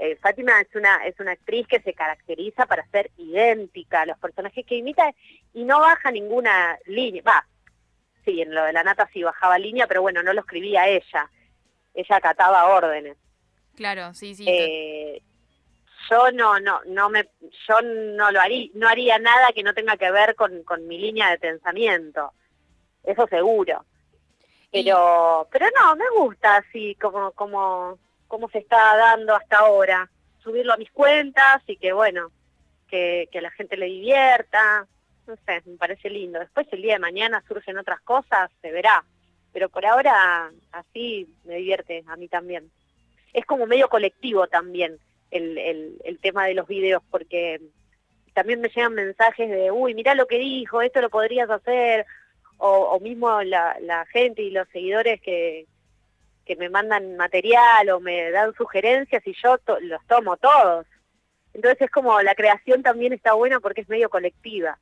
Eh, 0.03 0.15
Fátima 0.15 0.59
es 0.59 0.75
una, 0.75 1.05
es 1.05 1.19
una 1.19 1.33
actriz 1.33 1.67
que 1.67 1.79
se 1.79 1.93
caracteriza 1.93 2.65
para 2.65 2.87
ser 2.87 3.11
idéntica 3.17 4.01
a 4.01 4.07
los 4.07 4.17
personajes 4.17 4.65
que 4.65 4.77
imita 4.77 5.13
y 5.53 5.63
no 5.63 5.79
baja 5.79 6.09
ninguna 6.09 6.75
línea. 6.87 7.21
Va, 7.21 7.45
sí, 8.25 8.41
en 8.41 8.51
lo 8.51 8.63
de 8.63 8.73
la 8.73 8.83
nata 8.83 9.07
sí 9.13 9.21
bajaba 9.21 9.59
línea, 9.59 9.85
pero 9.85 10.01
bueno, 10.01 10.23
no 10.23 10.33
lo 10.33 10.41
escribía 10.41 10.87
ella. 10.87 11.29
Ella 11.93 12.15
acataba 12.15 12.75
órdenes. 12.75 13.15
Claro, 13.75 14.11
sí, 14.15 14.33
sí. 14.33 14.43
Eh, 14.47 15.21
yo 16.09 16.31
no, 16.31 16.59
no, 16.59 16.81
no 16.87 17.09
me, 17.11 17.29
yo 17.67 17.81
no 17.83 18.31
lo 18.31 18.41
haría, 18.41 18.69
no 18.73 18.87
haría 18.87 19.19
nada 19.19 19.49
que 19.53 19.61
no 19.61 19.75
tenga 19.75 19.97
que 19.97 20.09
ver 20.09 20.33
con, 20.33 20.63
con 20.63 20.87
mi 20.87 20.97
línea 20.97 21.29
de 21.29 21.37
pensamiento. 21.37 22.33
Eso 23.03 23.27
seguro. 23.27 23.85
Pero, 24.71 25.47
pero 25.51 25.67
no, 25.79 25.95
me 25.95 26.09
gusta 26.17 26.55
así 26.55 26.95
como, 26.95 27.33
como 27.33 27.99
cómo 28.31 28.47
se 28.47 28.59
está 28.59 28.95
dando 28.95 29.35
hasta 29.35 29.57
ahora. 29.57 30.09
Subirlo 30.41 30.71
a 30.71 30.77
mis 30.77 30.89
cuentas 30.89 31.61
y 31.67 31.75
que, 31.75 31.91
bueno, 31.91 32.31
que, 32.87 33.27
que 33.29 33.41
la 33.41 33.51
gente 33.51 33.75
le 33.75 33.87
divierta. 33.87 34.87
No 35.27 35.35
sé, 35.45 35.61
me 35.65 35.75
parece 35.75 36.09
lindo. 36.09 36.39
Después 36.39 36.65
el 36.71 36.81
día 36.81 36.93
de 36.93 36.99
mañana 36.99 37.43
surgen 37.45 37.77
otras 37.77 37.99
cosas, 37.99 38.49
se 38.61 38.71
verá. 38.71 39.03
Pero 39.51 39.67
por 39.67 39.85
ahora 39.85 40.49
así 40.71 41.27
me 41.43 41.57
divierte 41.57 42.05
a 42.07 42.15
mí 42.15 42.29
también. 42.29 42.71
Es 43.33 43.45
como 43.45 43.65
medio 43.65 43.89
colectivo 43.89 44.47
también 44.47 44.97
el, 45.29 45.57
el, 45.57 45.97
el 46.05 46.19
tema 46.19 46.45
de 46.45 46.53
los 46.53 46.69
videos, 46.69 47.03
porque 47.11 47.59
también 48.33 48.61
me 48.61 48.69
llegan 48.69 48.93
mensajes 48.93 49.49
de, 49.49 49.71
uy, 49.71 49.93
mira 49.93 50.15
lo 50.15 50.25
que 50.25 50.39
dijo, 50.39 50.81
esto 50.81 51.01
lo 51.01 51.09
podrías 51.09 51.49
hacer, 51.49 52.05
o, 52.57 52.69
o 52.69 52.99
mismo 53.01 53.41
la, 53.43 53.77
la 53.81 54.05
gente 54.05 54.41
y 54.41 54.51
los 54.51 54.69
seguidores 54.69 55.19
que, 55.19 55.65
que 56.45 56.55
me 56.55 56.69
mandan 56.69 57.15
material 57.17 57.89
o 57.89 57.99
me 57.99 58.31
dan 58.31 58.53
sugerencias 58.55 59.25
y 59.25 59.33
yo 59.41 59.57
los 59.81 60.05
tomo 60.07 60.37
todos. 60.37 60.85
Entonces 61.53 61.81
es 61.81 61.91
como 61.91 62.21
la 62.21 62.35
creación 62.35 62.83
también 62.83 63.13
está 63.13 63.33
buena 63.33 63.59
porque 63.59 63.81
es 63.81 63.89
medio 63.89 64.09
colectiva. 64.09 64.79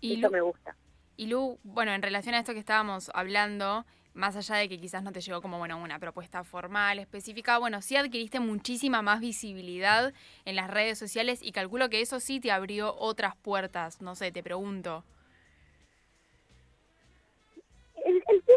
Y 0.00 0.18
Eso 0.18 0.30
me 0.30 0.40
gusta. 0.40 0.76
Y 1.16 1.26
Lu, 1.26 1.58
bueno, 1.62 1.92
en 1.92 2.02
relación 2.02 2.34
a 2.34 2.38
esto 2.38 2.52
que 2.52 2.58
estábamos 2.58 3.10
hablando, 3.14 3.84
más 4.14 4.36
allá 4.36 4.56
de 4.56 4.68
que 4.68 4.78
quizás 4.78 5.02
no 5.02 5.12
te 5.12 5.20
llegó 5.20 5.40
como 5.40 5.58
bueno 5.58 5.78
una 5.78 5.98
propuesta 5.98 6.44
formal, 6.44 6.98
específica, 6.98 7.58
bueno, 7.58 7.80
sí 7.82 7.96
adquiriste 7.96 8.40
muchísima 8.40 9.02
más 9.02 9.20
visibilidad 9.20 10.12
en 10.44 10.56
las 10.56 10.70
redes 10.70 10.98
sociales 10.98 11.40
y 11.42 11.52
calculo 11.52 11.88
que 11.88 12.00
eso 12.00 12.20
sí 12.20 12.40
te 12.40 12.50
abrió 12.50 12.94
otras 12.96 13.36
puertas, 13.36 14.00
no 14.00 14.14
sé, 14.14 14.32
te 14.32 14.42
pregunto. 14.42 15.04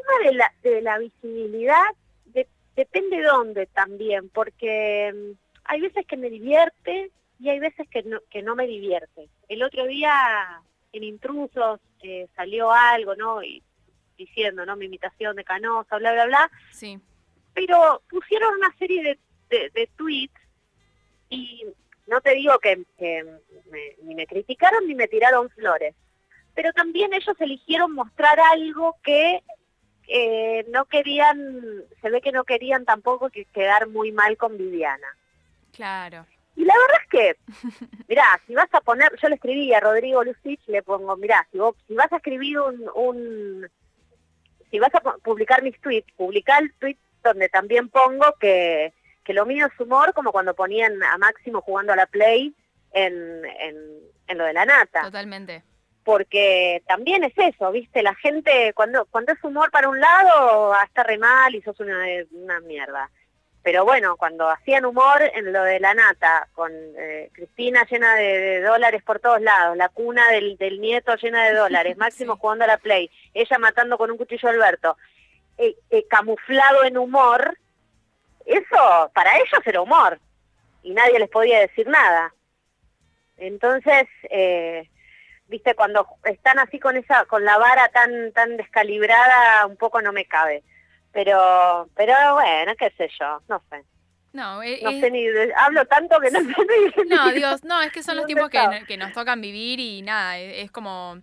Tema 0.05 0.29
de 0.29 0.33
la, 0.33 0.53
de 0.63 0.81
la 0.81 0.97
visibilidad 0.99 1.83
depende 2.75 3.21
dónde 3.23 3.67
también, 3.67 4.29
porque 4.29 5.13
mm, 5.13 5.31
hay 5.63 5.81
veces 5.81 6.05
que 6.05 6.17
me 6.17 6.29
divierte 6.29 7.11
y 7.39 7.49
hay 7.49 7.59
veces 7.59 7.87
que 7.89 8.03
no, 8.03 8.19
que 8.29 8.41
no 8.41 8.55
me 8.55 8.67
divierte. 8.67 9.29
El 9.47 9.63
otro 9.63 9.85
día 9.85 10.61
en 10.93 11.03
Intrusos 11.03 11.79
eh, 12.03 12.27
salió 12.35 12.71
algo, 12.71 13.15
¿no? 13.15 13.43
Y, 13.43 13.63
diciendo, 14.17 14.65
¿no? 14.65 14.75
Mi 14.75 14.85
imitación 14.85 15.35
de 15.35 15.43
Canosa, 15.43 15.97
bla, 15.97 16.13
bla, 16.13 16.25
bla. 16.25 16.51
Sí. 16.71 16.99
Pero 17.53 18.01
pusieron 18.09 18.53
una 18.55 18.73
serie 18.77 19.19
de, 19.49 19.69
de, 19.69 19.89
tweets 19.95 20.39
y 21.29 21.65
no 22.07 22.21
te 22.21 22.33
digo 22.35 22.57
que, 22.59 22.83
ni 24.03 24.15
me 24.15 24.27
criticaron 24.27 24.87
ni 24.87 24.95
me 24.95 25.07
tiraron 25.07 25.49
flores, 25.49 25.95
pero 26.53 26.71
también 26.73 27.13
ellos 27.13 27.35
eligieron 27.39 27.93
mostrar 27.93 28.39
algo 28.39 28.95
que 29.03 29.43
eh, 30.07 30.65
no 30.69 30.85
querían, 30.85 31.83
se 32.01 32.09
ve 32.09 32.21
que 32.21 32.31
no 32.31 32.43
querían 32.43 32.85
tampoco 32.85 33.29
que 33.29 33.45
quedar 33.45 33.87
muy 33.87 34.11
mal 34.11 34.37
con 34.37 34.57
Viviana. 34.57 35.07
Claro. 35.71 36.25
Y 36.55 36.63
la 36.63 36.73
verdad 36.73 36.97
es 37.03 37.09
que, 37.09 37.37
mirá, 38.07 38.23
si 38.47 38.55
vas 38.55 38.73
a 38.73 38.81
poner, 38.81 39.11
yo 39.21 39.29
le 39.29 39.35
escribí 39.35 39.73
a 39.73 39.79
Rodrigo 39.79 40.23
Lucich, 40.23 40.61
le 40.67 40.83
pongo, 40.83 41.15
mirá, 41.17 41.47
si, 41.51 41.57
vos, 41.57 41.75
si 41.87 41.95
vas 41.95 42.11
a 42.11 42.17
escribir 42.17 42.59
un, 42.59 42.89
un, 42.95 43.69
si 44.71 44.79
vas 44.79 44.93
a 44.95 45.01
publicar 45.23 45.63
mis 45.63 45.79
tweets, 45.81 46.11
publica 46.13 46.57
el 46.57 46.73
tweet 46.75 46.97
donde 47.23 47.49
también 47.49 47.89
pongo 47.89 48.25
que, 48.39 48.93
que 49.23 49.33
lo 49.33 49.45
mío 49.45 49.65
es 49.65 49.79
humor, 49.79 50.13
como 50.13 50.31
cuando 50.31 50.53
ponían 50.53 51.01
a 51.03 51.17
Máximo 51.17 51.61
jugando 51.61 51.93
a 51.93 51.95
la 51.95 52.05
Play 52.05 52.53
en, 52.93 53.43
en, 53.59 53.75
en 54.27 54.37
lo 54.37 54.45
de 54.45 54.53
la 54.53 54.65
nata. 54.65 55.01
Totalmente 55.03 55.63
porque 56.05 56.83
también 56.87 57.23
es 57.23 57.33
eso, 57.35 57.71
¿viste? 57.71 58.03
La 58.03 58.13
gente, 58.15 58.71
cuando 58.75 59.05
cuando 59.05 59.33
es 59.33 59.43
humor 59.43 59.71
para 59.71 59.89
un 59.89 59.99
lado, 59.99 60.71
hasta 60.73 61.03
re 61.03 61.17
mal 61.17 61.53
y 61.55 61.61
sos 61.63 61.79
una, 61.79 62.05
una 62.31 62.59
mierda. 62.61 63.09
Pero 63.63 63.83
bueno, 63.83 64.15
cuando 64.15 64.47
hacían 64.47 64.85
humor 64.85 65.23
en 65.33 65.51
lo 65.51 65.63
de 65.63 65.79
la 65.79 65.95
nata, 65.95 66.47
con 66.53 66.71
eh, 66.71 67.31
Cristina 67.33 67.87
llena 67.89 68.13
de, 68.13 68.61
dólares 68.61 69.01
por 69.01 69.19
todos 69.19 69.41
lados, 69.41 69.75
la 69.75 69.89
cuna 69.89 70.29
del, 70.29 70.55
del 70.57 70.79
nieto 70.79 71.15
llena 71.15 71.45
de 71.45 71.55
dólares, 71.55 71.97
Máximo 71.97 72.37
jugando 72.37 72.65
a 72.65 72.67
la 72.67 72.77
play, 72.77 73.09
ella 73.33 73.57
matando 73.57 73.97
con 73.97 74.11
un 74.11 74.17
cuchillo 74.17 74.47
a 74.47 74.51
Alberto, 74.51 74.97
eh, 75.57 75.75
eh, 75.89 76.05
camuflado 76.07 76.83
en 76.83 76.99
humor, 76.99 77.57
eso 78.45 79.11
para 79.15 79.35
ellos 79.37 79.65
era 79.65 79.81
humor 79.81 80.19
y 80.83 80.93
nadie 80.93 81.17
les 81.17 81.29
podía 81.29 81.59
decir 81.61 81.87
nada. 81.87 82.31
Entonces, 83.37 84.05
eh, 84.29 84.87
viste, 85.47 85.75
cuando 85.75 86.07
están 86.23 86.59
así 86.59 86.79
con 86.79 86.97
esa, 86.97 87.25
con 87.25 87.43
la 87.45 87.57
vara 87.57 87.89
tan, 87.89 88.31
tan 88.33 88.57
descalibrada, 88.57 89.65
un 89.65 89.77
poco 89.77 90.01
no 90.01 90.11
me 90.11 90.25
cabe. 90.25 90.63
Pero, 91.11 91.89
pero 91.95 92.13
bueno, 92.33 92.73
qué 92.77 92.91
sé 92.97 93.09
yo, 93.19 93.41
no 93.47 93.61
sé. 93.69 93.83
No, 94.33 94.61
eh, 94.61 94.81
no 94.83 94.91
sé 94.91 95.09
ni, 95.11 95.25
hablo 95.55 95.85
tanto 95.85 96.19
que 96.19 96.29
no 96.29 96.41
sé 96.41 96.47
ni. 96.47 97.09
No, 97.09 97.31
Dios, 97.31 97.63
no, 97.63 97.81
es 97.81 97.91
que 97.91 98.03
son 98.03 98.17
los 98.17 98.25
tiempos 98.25 98.49
que, 98.49 98.59
que, 98.85 98.97
nos 98.97 99.13
tocan 99.13 99.39
vivir 99.39 99.79
y 99.79 100.01
nada, 100.01 100.37
e, 100.37 100.61
es, 100.61 100.71
como 100.71 101.21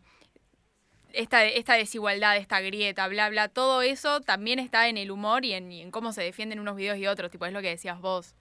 esta, 1.13 1.45
esta 1.45 1.75
desigualdad, 1.75 2.39
esta 2.39 2.61
grieta, 2.61 3.07
bla, 3.09 3.29
bla, 3.29 3.49
todo 3.49 3.83
eso 3.83 4.23
también 4.23 4.59
está 4.59 4.89
en 4.89 4.97
el 4.97 5.11
humor 5.11 5.45
y 5.45 5.53
en, 5.53 5.71
y 5.71 5.83
en 5.83 5.91
cómo 5.91 6.13
se 6.13 6.23
defienden 6.23 6.59
unos 6.59 6.75
videos 6.75 6.97
y 6.97 7.07
otros, 7.07 7.31
tipo, 7.31 7.45
es 7.45 7.53
lo 7.53 7.61
que 7.61 7.69
decías 7.69 8.01
vos. 8.01 8.35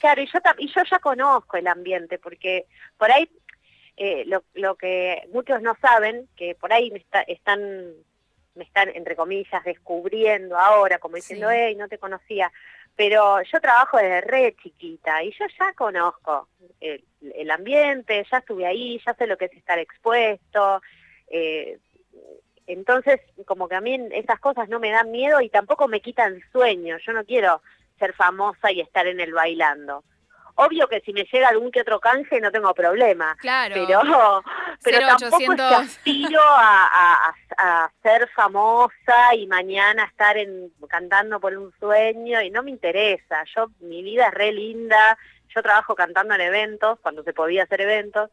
Claro, 0.00 0.22
y 0.22 0.26
yo, 0.26 0.38
y 0.58 0.68
yo 0.68 0.82
ya 0.90 0.98
conozco 0.98 1.56
el 1.56 1.66
ambiente, 1.66 2.18
porque 2.18 2.66
por 2.96 3.10
ahí 3.10 3.30
eh, 4.00 4.24
lo, 4.26 4.44
lo, 4.54 4.76
que 4.76 5.28
muchos 5.32 5.60
no 5.60 5.76
saben, 5.80 6.28
que 6.36 6.54
por 6.54 6.72
ahí 6.72 6.90
me 6.92 6.98
están, 7.26 7.94
me 8.54 8.62
están, 8.64 8.90
entre 8.90 9.16
comillas, 9.16 9.64
descubriendo 9.64 10.56
ahora, 10.56 10.98
como 10.98 11.16
diciendo, 11.16 11.50
hey, 11.50 11.74
no 11.74 11.88
te 11.88 11.98
conocía, 11.98 12.52
pero 12.94 13.42
yo 13.42 13.60
trabajo 13.60 13.96
desde 13.96 14.20
re 14.20 14.56
chiquita 14.62 15.22
y 15.24 15.32
yo 15.32 15.46
ya 15.58 15.72
conozco 15.72 16.48
el, 16.80 17.04
el 17.34 17.50
ambiente, 17.50 18.24
ya 18.30 18.38
estuve 18.38 18.66
ahí, 18.66 19.00
ya 19.04 19.14
sé 19.14 19.26
lo 19.26 19.36
que 19.36 19.46
es 19.46 19.52
estar 19.54 19.80
expuesto, 19.80 20.80
eh, 21.26 21.78
Entonces, 22.68 23.20
como 23.46 23.68
que 23.68 23.74
a 23.74 23.80
mí 23.80 23.98
esas 24.12 24.38
cosas 24.40 24.68
no 24.68 24.78
me 24.78 24.90
dan 24.90 25.10
miedo 25.10 25.40
y 25.40 25.48
tampoco 25.48 25.88
me 25.88 26.00
quitan 26.00 26.40
sueño. 26.52 26.98
Yo 27.04 27.12
no 27.12 27.24
quiero 27.24 27.62
ser 27.98 28.12
famosa 28.14 28.70
y 28.70 28.80
estar 28.80 29.06
en 29.06 29.20
el 29.20 29.32
bailando. 29.32 30.04
Obvio 30.60 30.88
que 30.88 31.00
si 31.02 31.12
me 31.12 31.22
llega 31.22 31.50
algún 31.50 31.70
que 31.70 31.82
otro 31.82 32.00
canje 32.00 32.40
no 32.40 32.50
tengo 32.50 32.74
problema. 32.74 33.36
Claro. 33.36 33.76
Pero, 33.76 34.00
pero 34.82 35.06
tampoco 35.06 35.38
es 35.40 35.56
que 35.56 35.62
aspiro 35.62 36.40
a, 36.42 37.32
a, 37.56 37.92
ser 38.02 38.28
famosa 38.30 39.36
y 39.36 39.46
mañana 39.46 40.04
estar 40.04 40.36
en, 40.36 40.72
cantando 40.88 41.38
por 41.38 41.56
un 41.56 41.72
sueño 41.78 42.42
y 42.42 42.50
no 42.50 42.64
me 42.64 42.72
interesa. 42.72 43.44
Yo, 43.54 43.68
mi 43.78 44.02
vida 44.02 44.26
es 44.26 44.34
re 44.34 44.50
linda. 44.50 45.16
Yo 45.54 45.62
trabajo 45.62 45.94
cantando 45.94 46.34
en 46.34 46.40
eventos, 46.40 46.98
cuando 47.02 47.22
se 47.22 47.32
podía 47.32 47.62
hacer 47.62 47.82
eventos. 47.82 48.28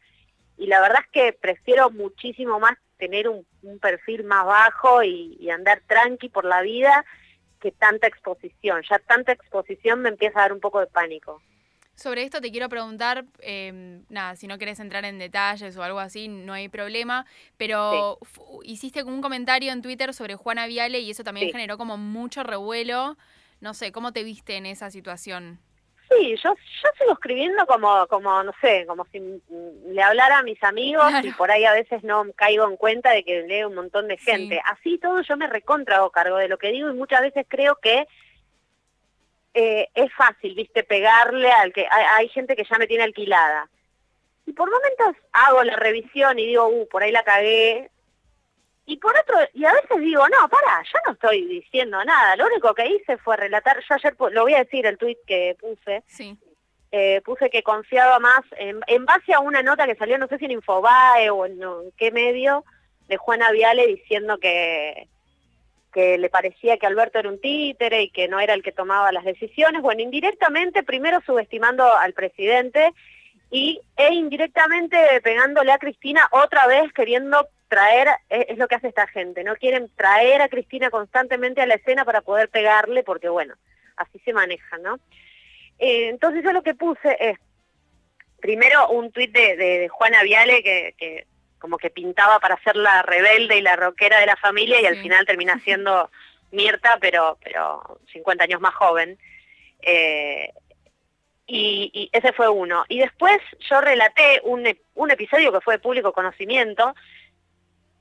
Y 0.57 0.65
la 0.65 0.81
verdad 0.81 1.01
es 1.05 1.11
que 1.11 1.33
prefiero 1.33 1.91
muchísimo 1.91 2.59
más 2.59 2.73
tener 2.97 3.29
un, 3.29 3.45
perfil 3.79 4.23
más 4.23 4.47
bajo 4.47 5.03
y, 5.03 5.37
y 5.39 5.51
andar 5.51 5.81
tranqui 5.85 6.29
por 6.29 6.45
la 6.45 6.61
vida 6.61 7.05
que 7.61 7.71
tanta 7.71 8.07
exposición. 8.07 8.81
Ya 8.89 8.97
tanta 8.97 9.31
exposición 9.31 10.01
me 10.01 10.09
empieza 10.09 10.39
a 10.39 10.41
dar 10.43 10.53
un 10.53 10.59
poco 10.59 10.79
de 10.79 10.87
pánico. 10.87 11.43
Sobre 11.95 12.23
esto 12.23 12.41
te 12.41 12.51
quiero 12.51 12.67
preguntar, 12.67 13.23
em, 13.39 14.03
nada, 14.09 14.35
si 14.35 14.47
no 14.47 14.57
querés 14.57 14.81
entrar 14.81 15.05
en 15.05 15.17
detalles 15.17 15.77
o 15.77 15.83
algo 15.83 15.99
así, 15.99 16.27
no 16.27 16.51
hay 16.51 16.67
problema, 16.67 17.25
pero 17.57 18.19
hiciste 18.63 19.03
un 19.03 19.21
comentario 19.21 19.71
en 19.71 19.81
Twitter 19.81 20.13
sobre 20.13 20.35
Juana 20.35 20.67
Viale 20.67 20.99
y 20.99 21.11
eso 21.11 21.23
también 21.23 21.51
generó 21.51 21.77
como 21.77 21.97
mucho 21.97 22.43
revuelo. 22.43 23.17
No 23.61 23.73
sé, 23.73 23.93
¿cómo 23.93 24.11
te 24.11 24.23
viste 24.23 24.57
en 24.57 24.65
esa 24.65 24.91
situación? 24.91 25.59
Sí, 26.09 26.35
yo, 26.43 26.53
yo 26.53 26.89
sigo 26.99 27.13
escribiendo 27.13 27.65
como, 27.65 28.05
como, 28.07 28.43
no 28.43 28.51
sé, 28.61 28.85
como 28.85 29.05
si 29.05 29.19
le 29.87 30.01
hablara 30.03 30.39
a 30.39 30.43
mis 30.43 30.61
amigos 30.63 31.05
y 31.23 31.31
por 31.31 31.49
ahí 31.49 31.65
a 31.65 31.71
veces 31.71 32.03
no 32.03 32.25
caigo 32.35 32.67
en 32.67 32.77
cuenta 32.77 33.11
de 33.11 33.23
que 33.23 33.43
lee 33.43 33.63
un 33.63 33.75
montón 33.75 34.07
de 34.07 34.17
gente. 34.17 34.61
Así 34.65 34.97
todo 34.97 35.21
yo 35.21 35.37
me 35.37 35.47
recontra 35.47 36.01
cargo 36.13 36.37
de 36.37 36.47
lo 36.47 36.57
que 36.57 36.71
digo 36.71 36.89
y 36.89 36.93
muchas 36.93 37.21
veces 37.21 37.45
creo 37.49 37.77
que 37.81 38.05
eh, 39.57 39.87
es 39.95 40.13
fácil, 40.13 40.53
viste, 40.53 40.83
pegarle 40.83 41.49
al 41.49 41.71
que 41.71 41.87
hay, 41.89 42.27
gente 42.27 42.57
que 42.57 42.65
ya 42.69 42.77
me 42.77 42.87
tiene 42.87 43.05
alquilada. 43.05 43.69
Y 44.45 44.51
por 44.51 44.69
momentos 44.69 45.15
hago 45.31 45.63
la 45.63 45.77
revisión 45.77 46.37
y 46.37 46.45
digo, 46.45 46.67
uh, 46.67 46.87
por 46.89 47.01
ahí 47.01 47.11
la 47.13 47.23
cagué. 47.23 47.89
Y 48.85 48.97
por 48.97 49.17
otro, 49.17 49.37
y 49.53 49.63
a 49.63 49.71
veces 49.71 50.01
digo, 50.01 50.27
no, 50.27 50.49
para, 50.49 50.83
yo 50.83 50.99
no 51.05 51.13
estoy 51.13 51.45
diciendo 51.45 52.03
nada. 52.03 52.35
Lo 52.35 52.47
único 52.47 52.73
que 52.75 52.85
hice 52.85 53.17
fue 53.17 53.37
relatar, 53.37 53.79
yo 53.79 53.95
ayer, 53.95 54.13
lo 54.31 54.41
voy 54.41 54.55
a 54.55 54.63
decir, 54.65 54.85
el 54.85 54.97
tuit 54.97 55.17
que 55.25 55.55
puse. 55.57 56.03
Sí. 56.05 56.37
Eh, 56.91 57.21
puse 57.21 57.49
que 57.49 57.63
confiaba 57.63 58.19
más 58.19 58.41
en, 58.57 58.81
en, 58.87 59.05
base 59.05 59.33
a 59.33 59.39
una 59.39 59.63
nota 59.63 59.87
que 59.87 59.95
salió, 59.95 60.17
no 60.17 60.27
sé 60.27 60.37
si 60.37 60.45
en 60.45 60.51
Infobae 60.51 61.29
o 61.29 61.45
en 61.45 61.59
qué 61.97 62.11
medio, 62.11 62.65
de 63.07 63.15
Juana 63.17 63.51
Viale 63.51 63.87
diciendo 63.87 64.37
que, 64.37 65.07
que 65.95 66.17
le 66.17 66.29
parecía 66.29 66.75
que 66.75 66.85
Alberto 66.85 67.19
era 67.19 67.29
un 67.29 67.39
títere 67.39 68.03
y 68.03 68.09
que 68.09 68.27
no 68.27 68.41
era 68.41 68.53
el 68.53 68.61
que 68.61 68.73
tomaba 68.73 69.13
las 69.13 69.23
decisiones. 69.23 69.81
Bueno, 69.81 70.01
indirectamente, 70.01 70.83
primero 70.83 71.21
subestimando 71.25 71.85
al 71.95 72.11
presidente 72.11 72.91
y 73.49 73.79
e 73.95 74.13
indirectamente 74.13 74.97
pegándole 75.23 75.71
a 75.71 75.77
Cristina 75.77 76.27
otra 76.31 76.67
vez 76.67 76.91
queriendo 76.91 77.47
traer, 77.69 78.09
es, 78.27 78.57
lo 78.57 78.67
que 78.67 78.75
hace 78.75 78.89
esta 78.89 79.07
gente, 79.07 79.45
no 79.45 79.55
quieren 79.55 79.89
traer 79.95 80.41
a 80.41 80.49
Cristina 80.49 80.89
constantemente 80.89 81.61
a 81.61 81.65
la 81.65 81.75
escena 81.75 82.03
para 82.03 82.19
poder 82.19 82.49
pegarle, 82.49 83.03
porque 83.03 83.29
bueno, 83.29 83.55
así 83.95 84.19
se 84.19 84.33
maneja, 84.33 84.77
¿no? 84.79 84.99
Eh, 85.79 86.09
entonces 86.09 86.43
yo 86.43 86.51
lo 86.51 86.61
que 86.61 86.75
puse 86.75 87.15
es, 87.21 87.39
primero 88.41 88.89
un 88.89 89.13
tuit 89.13 89.31
de, 89.31 89.87
Juana 89.87 90.23
Viale 90.23 90.61
que, 90.61 90.93
que 90.97 91.25
como 91.65 91.79
que 91.79 91.89
pintaba 91.89 92.39
para 92.39 92.61
ser 92.61 92.75
la 92.75 93.01
rebelde 93.01 93.57
y 93.57 93.61
la 93.61 93.75
rockera 93.75 94.19
de 94.19 94.27
la 94.27 94.35
familia 94.35 94.79
y 94.79 94.85
al 94.85 95.01
final 95.01 95.25
termina 95.25 95.59
siendo 95.63 96.11
Mirta, 96.51 96.99
pero, 97.01 97.39
pero 97.43 97.99
50 98.13 98.43
años 98.43 98.61
más 98.61 98.75
joven. 98.75 99.17
Eh, 99.81 100.53
y, 101.47 102.07
ese 102.13 102.33
fue 102.33 102.47
uno. 102.49 102.85
Y 102.87 102.99
después 102.99 103.39
yo 103.67 103.81
relaté 103.81 104.41
un, 104.43 104.63
un 104.93 105.09
episodio 105.09 105.51
que 105.51 105.61
fue 105.61 105.73
de 105.73 105.79
público 105.79 106.13
conocimiento, 106.13 106.93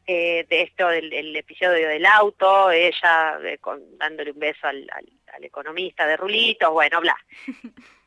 eh, 0.06 0.44
de 0.50 0.60
esto, 0.60 0.86
del, 0.88 1.34
episodio 1.34 1.88
del 1.88 2.04
auto, 2.04 2.70
ella 2.70 3.38
eh, 3.42 3.58
dándole 3.96 4.32
un 4.32 4.38
beso 4.40 4.66
al, 4.66 4.86
al, 5.32 5.42
economista 5.42 6.06
de 6.06 6.18
Rulitos, 6.18 6.70
bueno, 6.70 7.00
bla. 7.00 7.16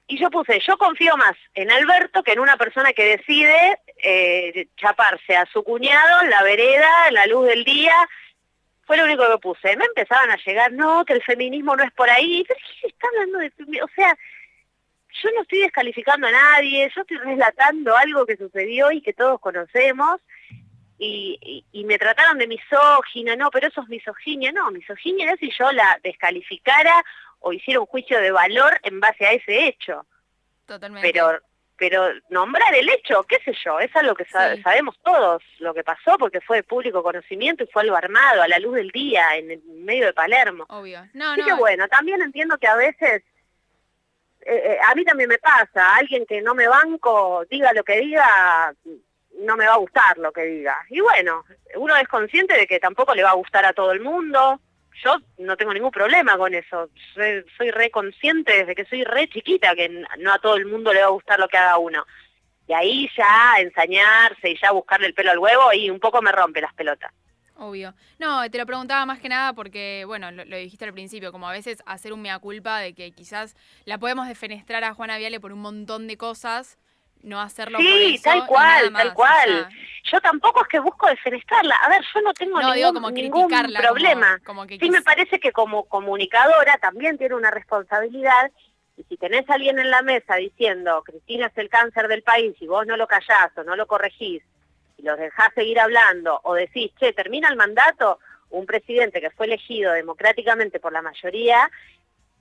Y 0.10 0.17
yo 0.17 0.29
puse, 0.29 0.62
yo 0.65 0.77
confío 0.77 1.17
más 1.17 1.36
en 1.53 1.69
Alberto 1.69 2.23
que 2.23 2.31
en 2.31 2.39
una 2.39 2.55
persona 2.55 2.93
que 2.93 3.17
decide 3.17 3.77
eh, 4.01 4.67
chaparse 4.75 5.36
a 5.36 5.45
su 5.47 5.63
cuñado 5.63 6.23
en 6.23 6.29
la 6.29 6.43
vereda, 6.43 7.07
en 7.07 7.13
la 7.13 7.25
luz 7.25 7.47
del 7.47 7.63
día. 7.63 7.95
Fue 8.86 8.97
lo 8.97 9.03
único 9.03 9.29
que 9.29 9.38
puse. 9.39 9.75
Me 9.75 9.86
empezaban 9.86 10.31
a 10.31 10.38
llegar, 10.45 10.71
no, 10.71 11.03
que 11.05 11.13
el 11.13 11.23
feminismo 11.23 11.75
no 11.75 11.83
es 11.83 11.91
por 11.91 12.10
ahí. 12.10 12.43
Pero 12.47 12.60
¿qué 12.60 12.81
se 12.81 12.88
está 12.88 13.07
hablando 13.07 13.39
de 13.39 13.81
O 13.81 13.88
sea, 13.95 14.17
yo 15.21 15.29
no 15.31 15.41
estoy 15.41 15.60
descalificando 15.60 16.27
a 16.27 16.31
nadie, 16.31 16.89
yo 16.95 17.01
estoy 17.01 17.17
relatando 17.17 17.95
algo 17.95 18.25
que 18.25 18.38
sucedió 18.38 18.91
y 18.91 19.01
que 19.01 19.13
todos 19.13 19.39
conocemos. 19.39 20.21
Y, 20.99 21.63
y, 21.71 21.83
me 21.83 21.99
trataron 21.99 22.39
de 22.39 22.47
misógina, 22.47 23.36
no, 23.36 23.51
pero 23.51 23.67
eso 23.67 23.81
es 23.83 23.88
misoginia, 23.88 24.51
no, 24.51 24.71
misoginia 24.71 25.31
es 25.31 25.39
si 25.39 25.51
yo 25.51 25.71
la 25.71 25.99
descalificara 26.03 27.03
o 27.39 27.53
hiciera 27.53 27.79
un 27.79 27.86
juicio 27.86 28.19
de 28.19 28.31
valor 28.31 28.79
en 28.81 28.99
base 28.99 29.27
a 29.27 29.33
ese 29.33 29.67
hecho. 29.67 30.07
Totalmente. 30.65 31.07
Pero, 31.07 31.39
pero 31.77 32.09
nombrar 32.29 32.73
el 32.75 32.89
hecho, 32.89 33.23
qué 33.23 33.39
sé 33.45 33.53
yo, 33.63 33.79
es 33.79 33.95
algo 33.95 34.15
que 34.15 34.25
sabemos 34.25 34.97
todos 35.03 35.43
lo 35.59 35.73
que 35.73 35.83
pasó 35.83 36.17
porque 36.17 36.41
fue 36.41 36.57
de 36.57 36.63
público 36.63 37.03
conocimiento 37.03 37.63
y 37.63 37.67
fue 37.67 37.83
algo 37.83 37.95
armado 37.95 38.41
a 38.41 38.47
la 38.47 38.59
luz 38.59 38.75
del 38.75 38.89
día 38.89 39.23
en 39.35 39.51
el 39.51 39.61
medio 39.63 40.07
de 40.07 40.13
Palermo. 40.13 40.65
Obvio. 40.69 41.07
No, 41.13 41.31
Así 41.31 41.43
que 41.43 41.53
bueno, 41.53 41.87
también 41.87 42.21
entiendo 42.21 42.57
que 42.57 42.67
a 42.67 42.75
veces 42.75 43.23
eh, 44.41 44.61
eh, 44.63 44.77
a 44.87 44.95
mí 44.95 45.03
también 45.03 45.29
me 45.29 45.37
pasa, 45.37 45.95
alguien 45.95 46.25
que 46.25 46.41
no 46.41 46.55
me 46.55 46.67
banco, 46.67 47.43
diga 47.49 47.73
lo 47.73 47.83
que 47.83 47.99
diga, 47.99 48.73
no 49.41 49.57
me 49.57 49.67
va 49.67 49.73
a 49.73 49.77
gustar 49.77 50.17
lo 50.17 50.31
que 50.31 50.43
diga. 50.43 50.77
Y 50.89 51.01
bueno, 51.01 51.43
uno 51.75 51.95
es 51.97 52.07
consciente 52.07 52.57
de 52.57 52.65
que 52.65 52.79
tampoco 52.79 53.13
le 53.13 53.23
va 53.23 53.31
a 53.31 53.35
gustar 53.35 53.65
a 53.65 53.73
todo 53.73 53.91
el 53.91 53.99
mundo, 53.99 54.61
yo 55.03 55.17
no 55.38 55.57
tengo 55.57 55.73
ningún 55.73 55.91
problema 55.91 56.38
con 56.38 56.53
eso. 56.53 56.89
Soy, 57.13 57.43
soy 57.57 57.71
re 57.71 57.89
consciente 57.89 58.60
desde 58.60 58.75
que 58.75 58.86
soy 58.86 59.03
re 59.03 59.27
chiquita 59.29 59.75
que 59.75 59.89
no 59.89 60.33
a 60.33 60.39
todo 60.39 60.55
el 60.55 60.65
mundo 60.65 60.93
le 60.93 61.01
va 61.01 61.07
a 61.07 61.12
gustar 61.12 61.39
lo 61.39 61.47
que 61.47 61.57
haga 61.57 61.77
uno. 61.77 62.05
Y 62.67 62.73
ahí 62.73 63.10
ya 63.15 63.55
ensañarse 63.60 64.49
y 64.49 64.57
ya 64.62 64.71
buscarle 64.71 65.07
el 65.07 65.13
pelo 65.13 65.31
al 65.31 65.39
huevo 65.39 65.71
y 65.73 65.89
un 65.89 65.99
poco 65.99 66.21
me 66.21 66.31
rompe 66.31 66.62
las 66.62 66.73
pelotas. 66.73 67.12
Obvio. 67.55 67.93
No, 68.19 68.49
te 68.51 68.57
lo 68.57 68.65
preguntaba 68.65 69.05
más 69.05 69.19
que 69.19 69.29
nada 69.29 69.53
porque, 69.53 70.03
bueno, 70.05 70.29
lo, 70.31 70.45
lo, 70.45 70.57
dijiste 70.57 70.86
al 70.86 70.93
principio, 70.93 71.31
como 71.31 71.49
a 71.49 71.51
veces 71.51 71.81
hacer 71.88 72.13
un 72.13 72.21
mea 72.21 72.38
culpa 72.38 72.79
de 72.79 72.93
que 72.93 73.12
quizás 73.12 73.55
la 73.86 73.97
podemos 73.97 74.27
defenestrar 74.27 74.83
a 74.83 74.93
Juana 74.93 75.17
Viale 75.17 75.39
por 75.39 75.53
un 75.53 75.62
montón 75.62 76.07
de 76.07 76.17
cosas 76.17 76.77
no 77.23 77.41
hacerlo 77.41 77.80
sí, 77.80 78.19
tal 78.23 78.45
cual, 78.45 78.93
tal 78.93 79.13
cual. 79.13 79.69
Yo 80.12 80.21
tampoco 80.21 80.62
es 80.62 80.67
que 80.67 80.80
busco 80.80 81.08
defenestrarla. 81.08 81.75
A 81.75 81.89
ver, 81.89 82.01
yo 82.13 82.21
no 82.21 82.34
tengo 82.34 82.60
ningún, 83.12 83.49
problema. 83.49 84.39
sí 84.80 84.89
me 84.89 85.01
parece 85.01 85.39
que 85.39 85.51
como 85.51 85.84
comunicadora 85.86 86.77
también 86.77 87.17
tiene 87.17 87.36
una 87.36 87.51
responsabilidad 87.51 88.51
y 88.95 89.03
si 89.03 89.17
tenés 89.17 89.47
a 89.49 89.56
alguien 89.56 89.77
en 89.80 89.91
la 89.91 90.01
mesa 90.01 90.36
diciendo 90.36 91.03
Cristina 91.06 91.47
es 91.47 91.58
el 91.58 91.69
cáncer 91.69 92.08
del 92.08 92.23
país 92.23 92.56
y 92.60 92.67
vos 92.67 92.88
no 92.88 92.97
lo 92.97 93.08
callás 93.08 93.56
o 93.56 93.63
no 93.63 93.75
lo 93.75 93.86
corregís 93.86 94.41
y 94.97 95.03
los 95.03 95.19
dejás 95.19 95.53
seguir 95.53 95.80
hablando 95.80 96.39
o 96.43 96.56
decís, 96.56 96.91
che, 96.99 97.13
termina 97.13 97.49
el 97.49 97.56
mandato, 97.56 98.19
un 98.49 98.65
presidente 98.65 99.21
que 99.21 99.30
fue 99.30 99.45
elegido 99.45 99.91
democráticamente 99.91 100.80
por 100.80 100.93
la 100.93 101.01
mayoría 101.01 101.69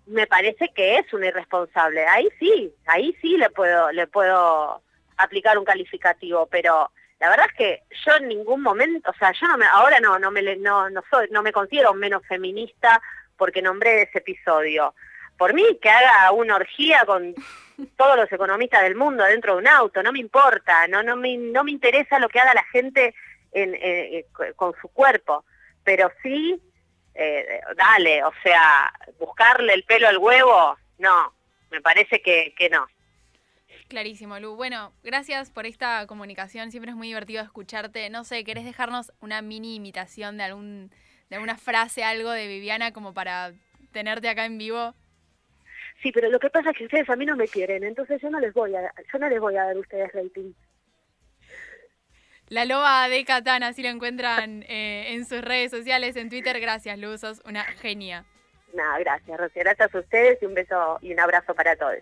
me 0.06 0.26
parece 0.26 0.70
que 0.74 0.98
es 0.98 1.12
un 1.12 1.24
irresponsable. 1.24 2.06
Ahí 2.06 2.28
sí, 2.38 2.72
ahí 2.86 3.16
sí 3.20 3.36
le 3.36 3.50
puedo, 3.50 3.90
le 3.92 4.06
puedo 4.06 4.82
aplicar 5.16 5.58
un 5.58 5.64
calificativo, 5.64 6.46
pero 6.46 6.90
la 7.18 7.30
verdad 7.30 7.46
es 7.50 7.56
que 7.56 7.82
yo 8.04 8.16
en 8.16 8.28
ningún 8.28 8.62
momento, 8.62 9.10
o 9.10 9.14
sea, 9.14 9.32
yo 9.32 9.46
no 9.48 9.56
me, 9.56 9.66
ahora 9.66 10.00
no, 10.00 10.18
no 10.18 10.30
me, 10.30 10.56
no, 10.56 10.90
no 10.90 11.02
soy, 11.10 11.28
no 11.30 11.42
me 11.42 11.52
considero 11.52 11.94
menos 11.94 12.22
feminista 12.26 13.00
porque 13.36 13.62
nombré 13.62 14.02
ese 14.02 14.18
episodio. 14.18 14.94
Por 15.36 15.52
mí, 15.54 15.78
que 15.80 15.90
haga 15.90 16.30
una 16.32 16.56
orgía 16.56 17.04
con 17.04 17.34
todos 17.96 18.16
los 18.16 18.32
economistas 18.32 18.82
del 18.82 18.94
mundo 18.94 19.24
dentro 19.24 19.54
de 19.54 19.58
un 19.58 19.68
auto, 19.68 20.02
no 20.02 20.12
me 20.12 20.18
importa, 20.18 20.86
no, 20.88 21.02
no 21.02 21.16
me, 21.16 21.36
no 21.36 21.64
me 21.64 21.72
interesa 21.72 22.18
lo 22.18 22.28
que 22.28 22.40
haga 22.40 22.54
la 22.54 22.64
gente 22.64 23.14
en, 23.52 23.74
eh, 23.74 24.26
con 24.54 24.74
su 24.80 24.88
cuerpo, 24.88 25.44
pero 25.84 26.10
sí 26.22 26.60
eh, 27.18 27.60
dale, 27.76 28.22
o 28.24 28.32
sea, 28.42 28.92
buscarle 29.18 29.74
el 29.74 29.84
pelo 29.84 30.08
al 30.08 30.18
huevo, 30.18 30.76
no, 30.98 31.32
me 31.70 31.80
parece 31.80 32.20
que, 32.20 32.54
que 32.56 32.68
no. 32.68 32.86
Clarísimo, 33.88 34.38
Lu. 34.40 34.56
Bueno, 34.56 34.92
gracias 35.04 35.50
por 35.50 35.64
esta 35.64 36.06
comunicación. 36.06 36.70
Siempre 36.72 36.90
es 36.90 36.96
muy 36.96 37.06
divertido 37.06 37.42
escucharte. 37.42 38.10
No 38.10 38.24
sé, 38.24 38.42
¿querés 38.42 38.64
dejarnos 38.64 39.12
una 39.20 39.42
mini 39.42 39.76
imitación 39.76 40.36
de 40.38 40.44
algún 40.44 40.90
de 41.28 41.36
alguna 41.36 41.56
frase, 41.56 42.04
algo 42.04 42.30
de 42.30 42.46
Viviana 42.46 42.92
como 42.92 43.12
para 43.12 43.52
tenerte 43.92 44.28
acá 44.28 44.44
en 44.44 44.58
vivo? 44.58 44.94
Sí, 46.02 46.12
pero 46.12 46.30
lo 46.30 46.38
que 46.38 46.50
pasa 46.50 46.70
es 46.70 46.76
que 46.76 46.84
ustedes 46.84 47.08
a 47.08 47.16
mí 47.16 47.24
no 47.24 47.36
me 47.36 47.48
quieren, 47.48 47.82
entonces 47.82 48.20
yo 48.20 48.30
no 48.30 48.38
les 48.38 48.52
voy 48.52 48.74
a, 48.76 48.92
yo 49.12 49.18
no 49.18 49.28
les 49.28 49.40
voy 49.40 49.56
a 49.56 49.64
dar 49.64 49.76
a 49.76 49.80
ustedes 49.80 50.12
rating. 50.12 50.52
La 52.48 52.64
loba 52.64 53.08
de 53.08 53.24
Catán, 53.24 53.64
así 53.64 53.82
lo 53.82 53.88
encuentran 53.88 54.62
eh, 54.68 55.14
en 55.14 55.26
sus 55.26 55.40
redes 55.40 55.72
sociales, 55.72 56.14
en 56.14 56.30
Twitter. 56.30 56.60
Gracias, 56.60 56.96
Luz, 56.96 57.20
sos 57.20 57.42
una 57.44 57.64
genia. 57.64 58.24
Nada, 58.72 58.98
gracias, 59.00 59.36
Rocío. 59.36 59.62
Gracias 59.64 59.92
a 59.92 59.98
ustedes 59.98 60.40
y 60.40 60.46
un 60.46 60.54
beso 60.54 60.98
y 61.02 61.12
un 61.12 61.18
abrazo 61.18 61.54
para 61.54 61.74
todos. 61.74 61.96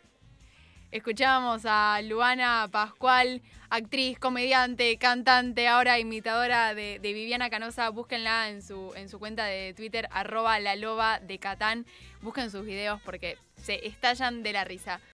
Escuchábamos 0.91 1.63
a 1.65 2.01
Luana 2.03 2.69
Pascual, 2.71 3.41
actriz, 3.71 4.19
comediante, 4.19 4.97
cantante, 4.99 5.67
ahora 5.67 5.99
imitadora 5.99 6.75
de, 6.75 6.99
de, 7.01 7.13
Viviana 7.15 7.49
Canosa. 7.49 7.89
Búsquenla 7.89 8.51
en 8.51 8.61
su, 8.61 8.93
en 8.97 9.09
su 9.09 9.19
cuenta 9.19 9.47
de 9.47 9.73
Twitter, 9.75 10.09
arroba 10.13 10.61
la 10.61 10.77
loba 10.77 11.21
de 11.21 11.39
Catán. 11.39 11.87
Busquen 12.21 12.51
sus 12.51 12.67
videos 12.67 13.01
porque 13.03 13.39
se 13.57 13.87
estallan 13.87 14.43
de 14.43 14.53
la 14.53 14.65
risa. 14.65 15.01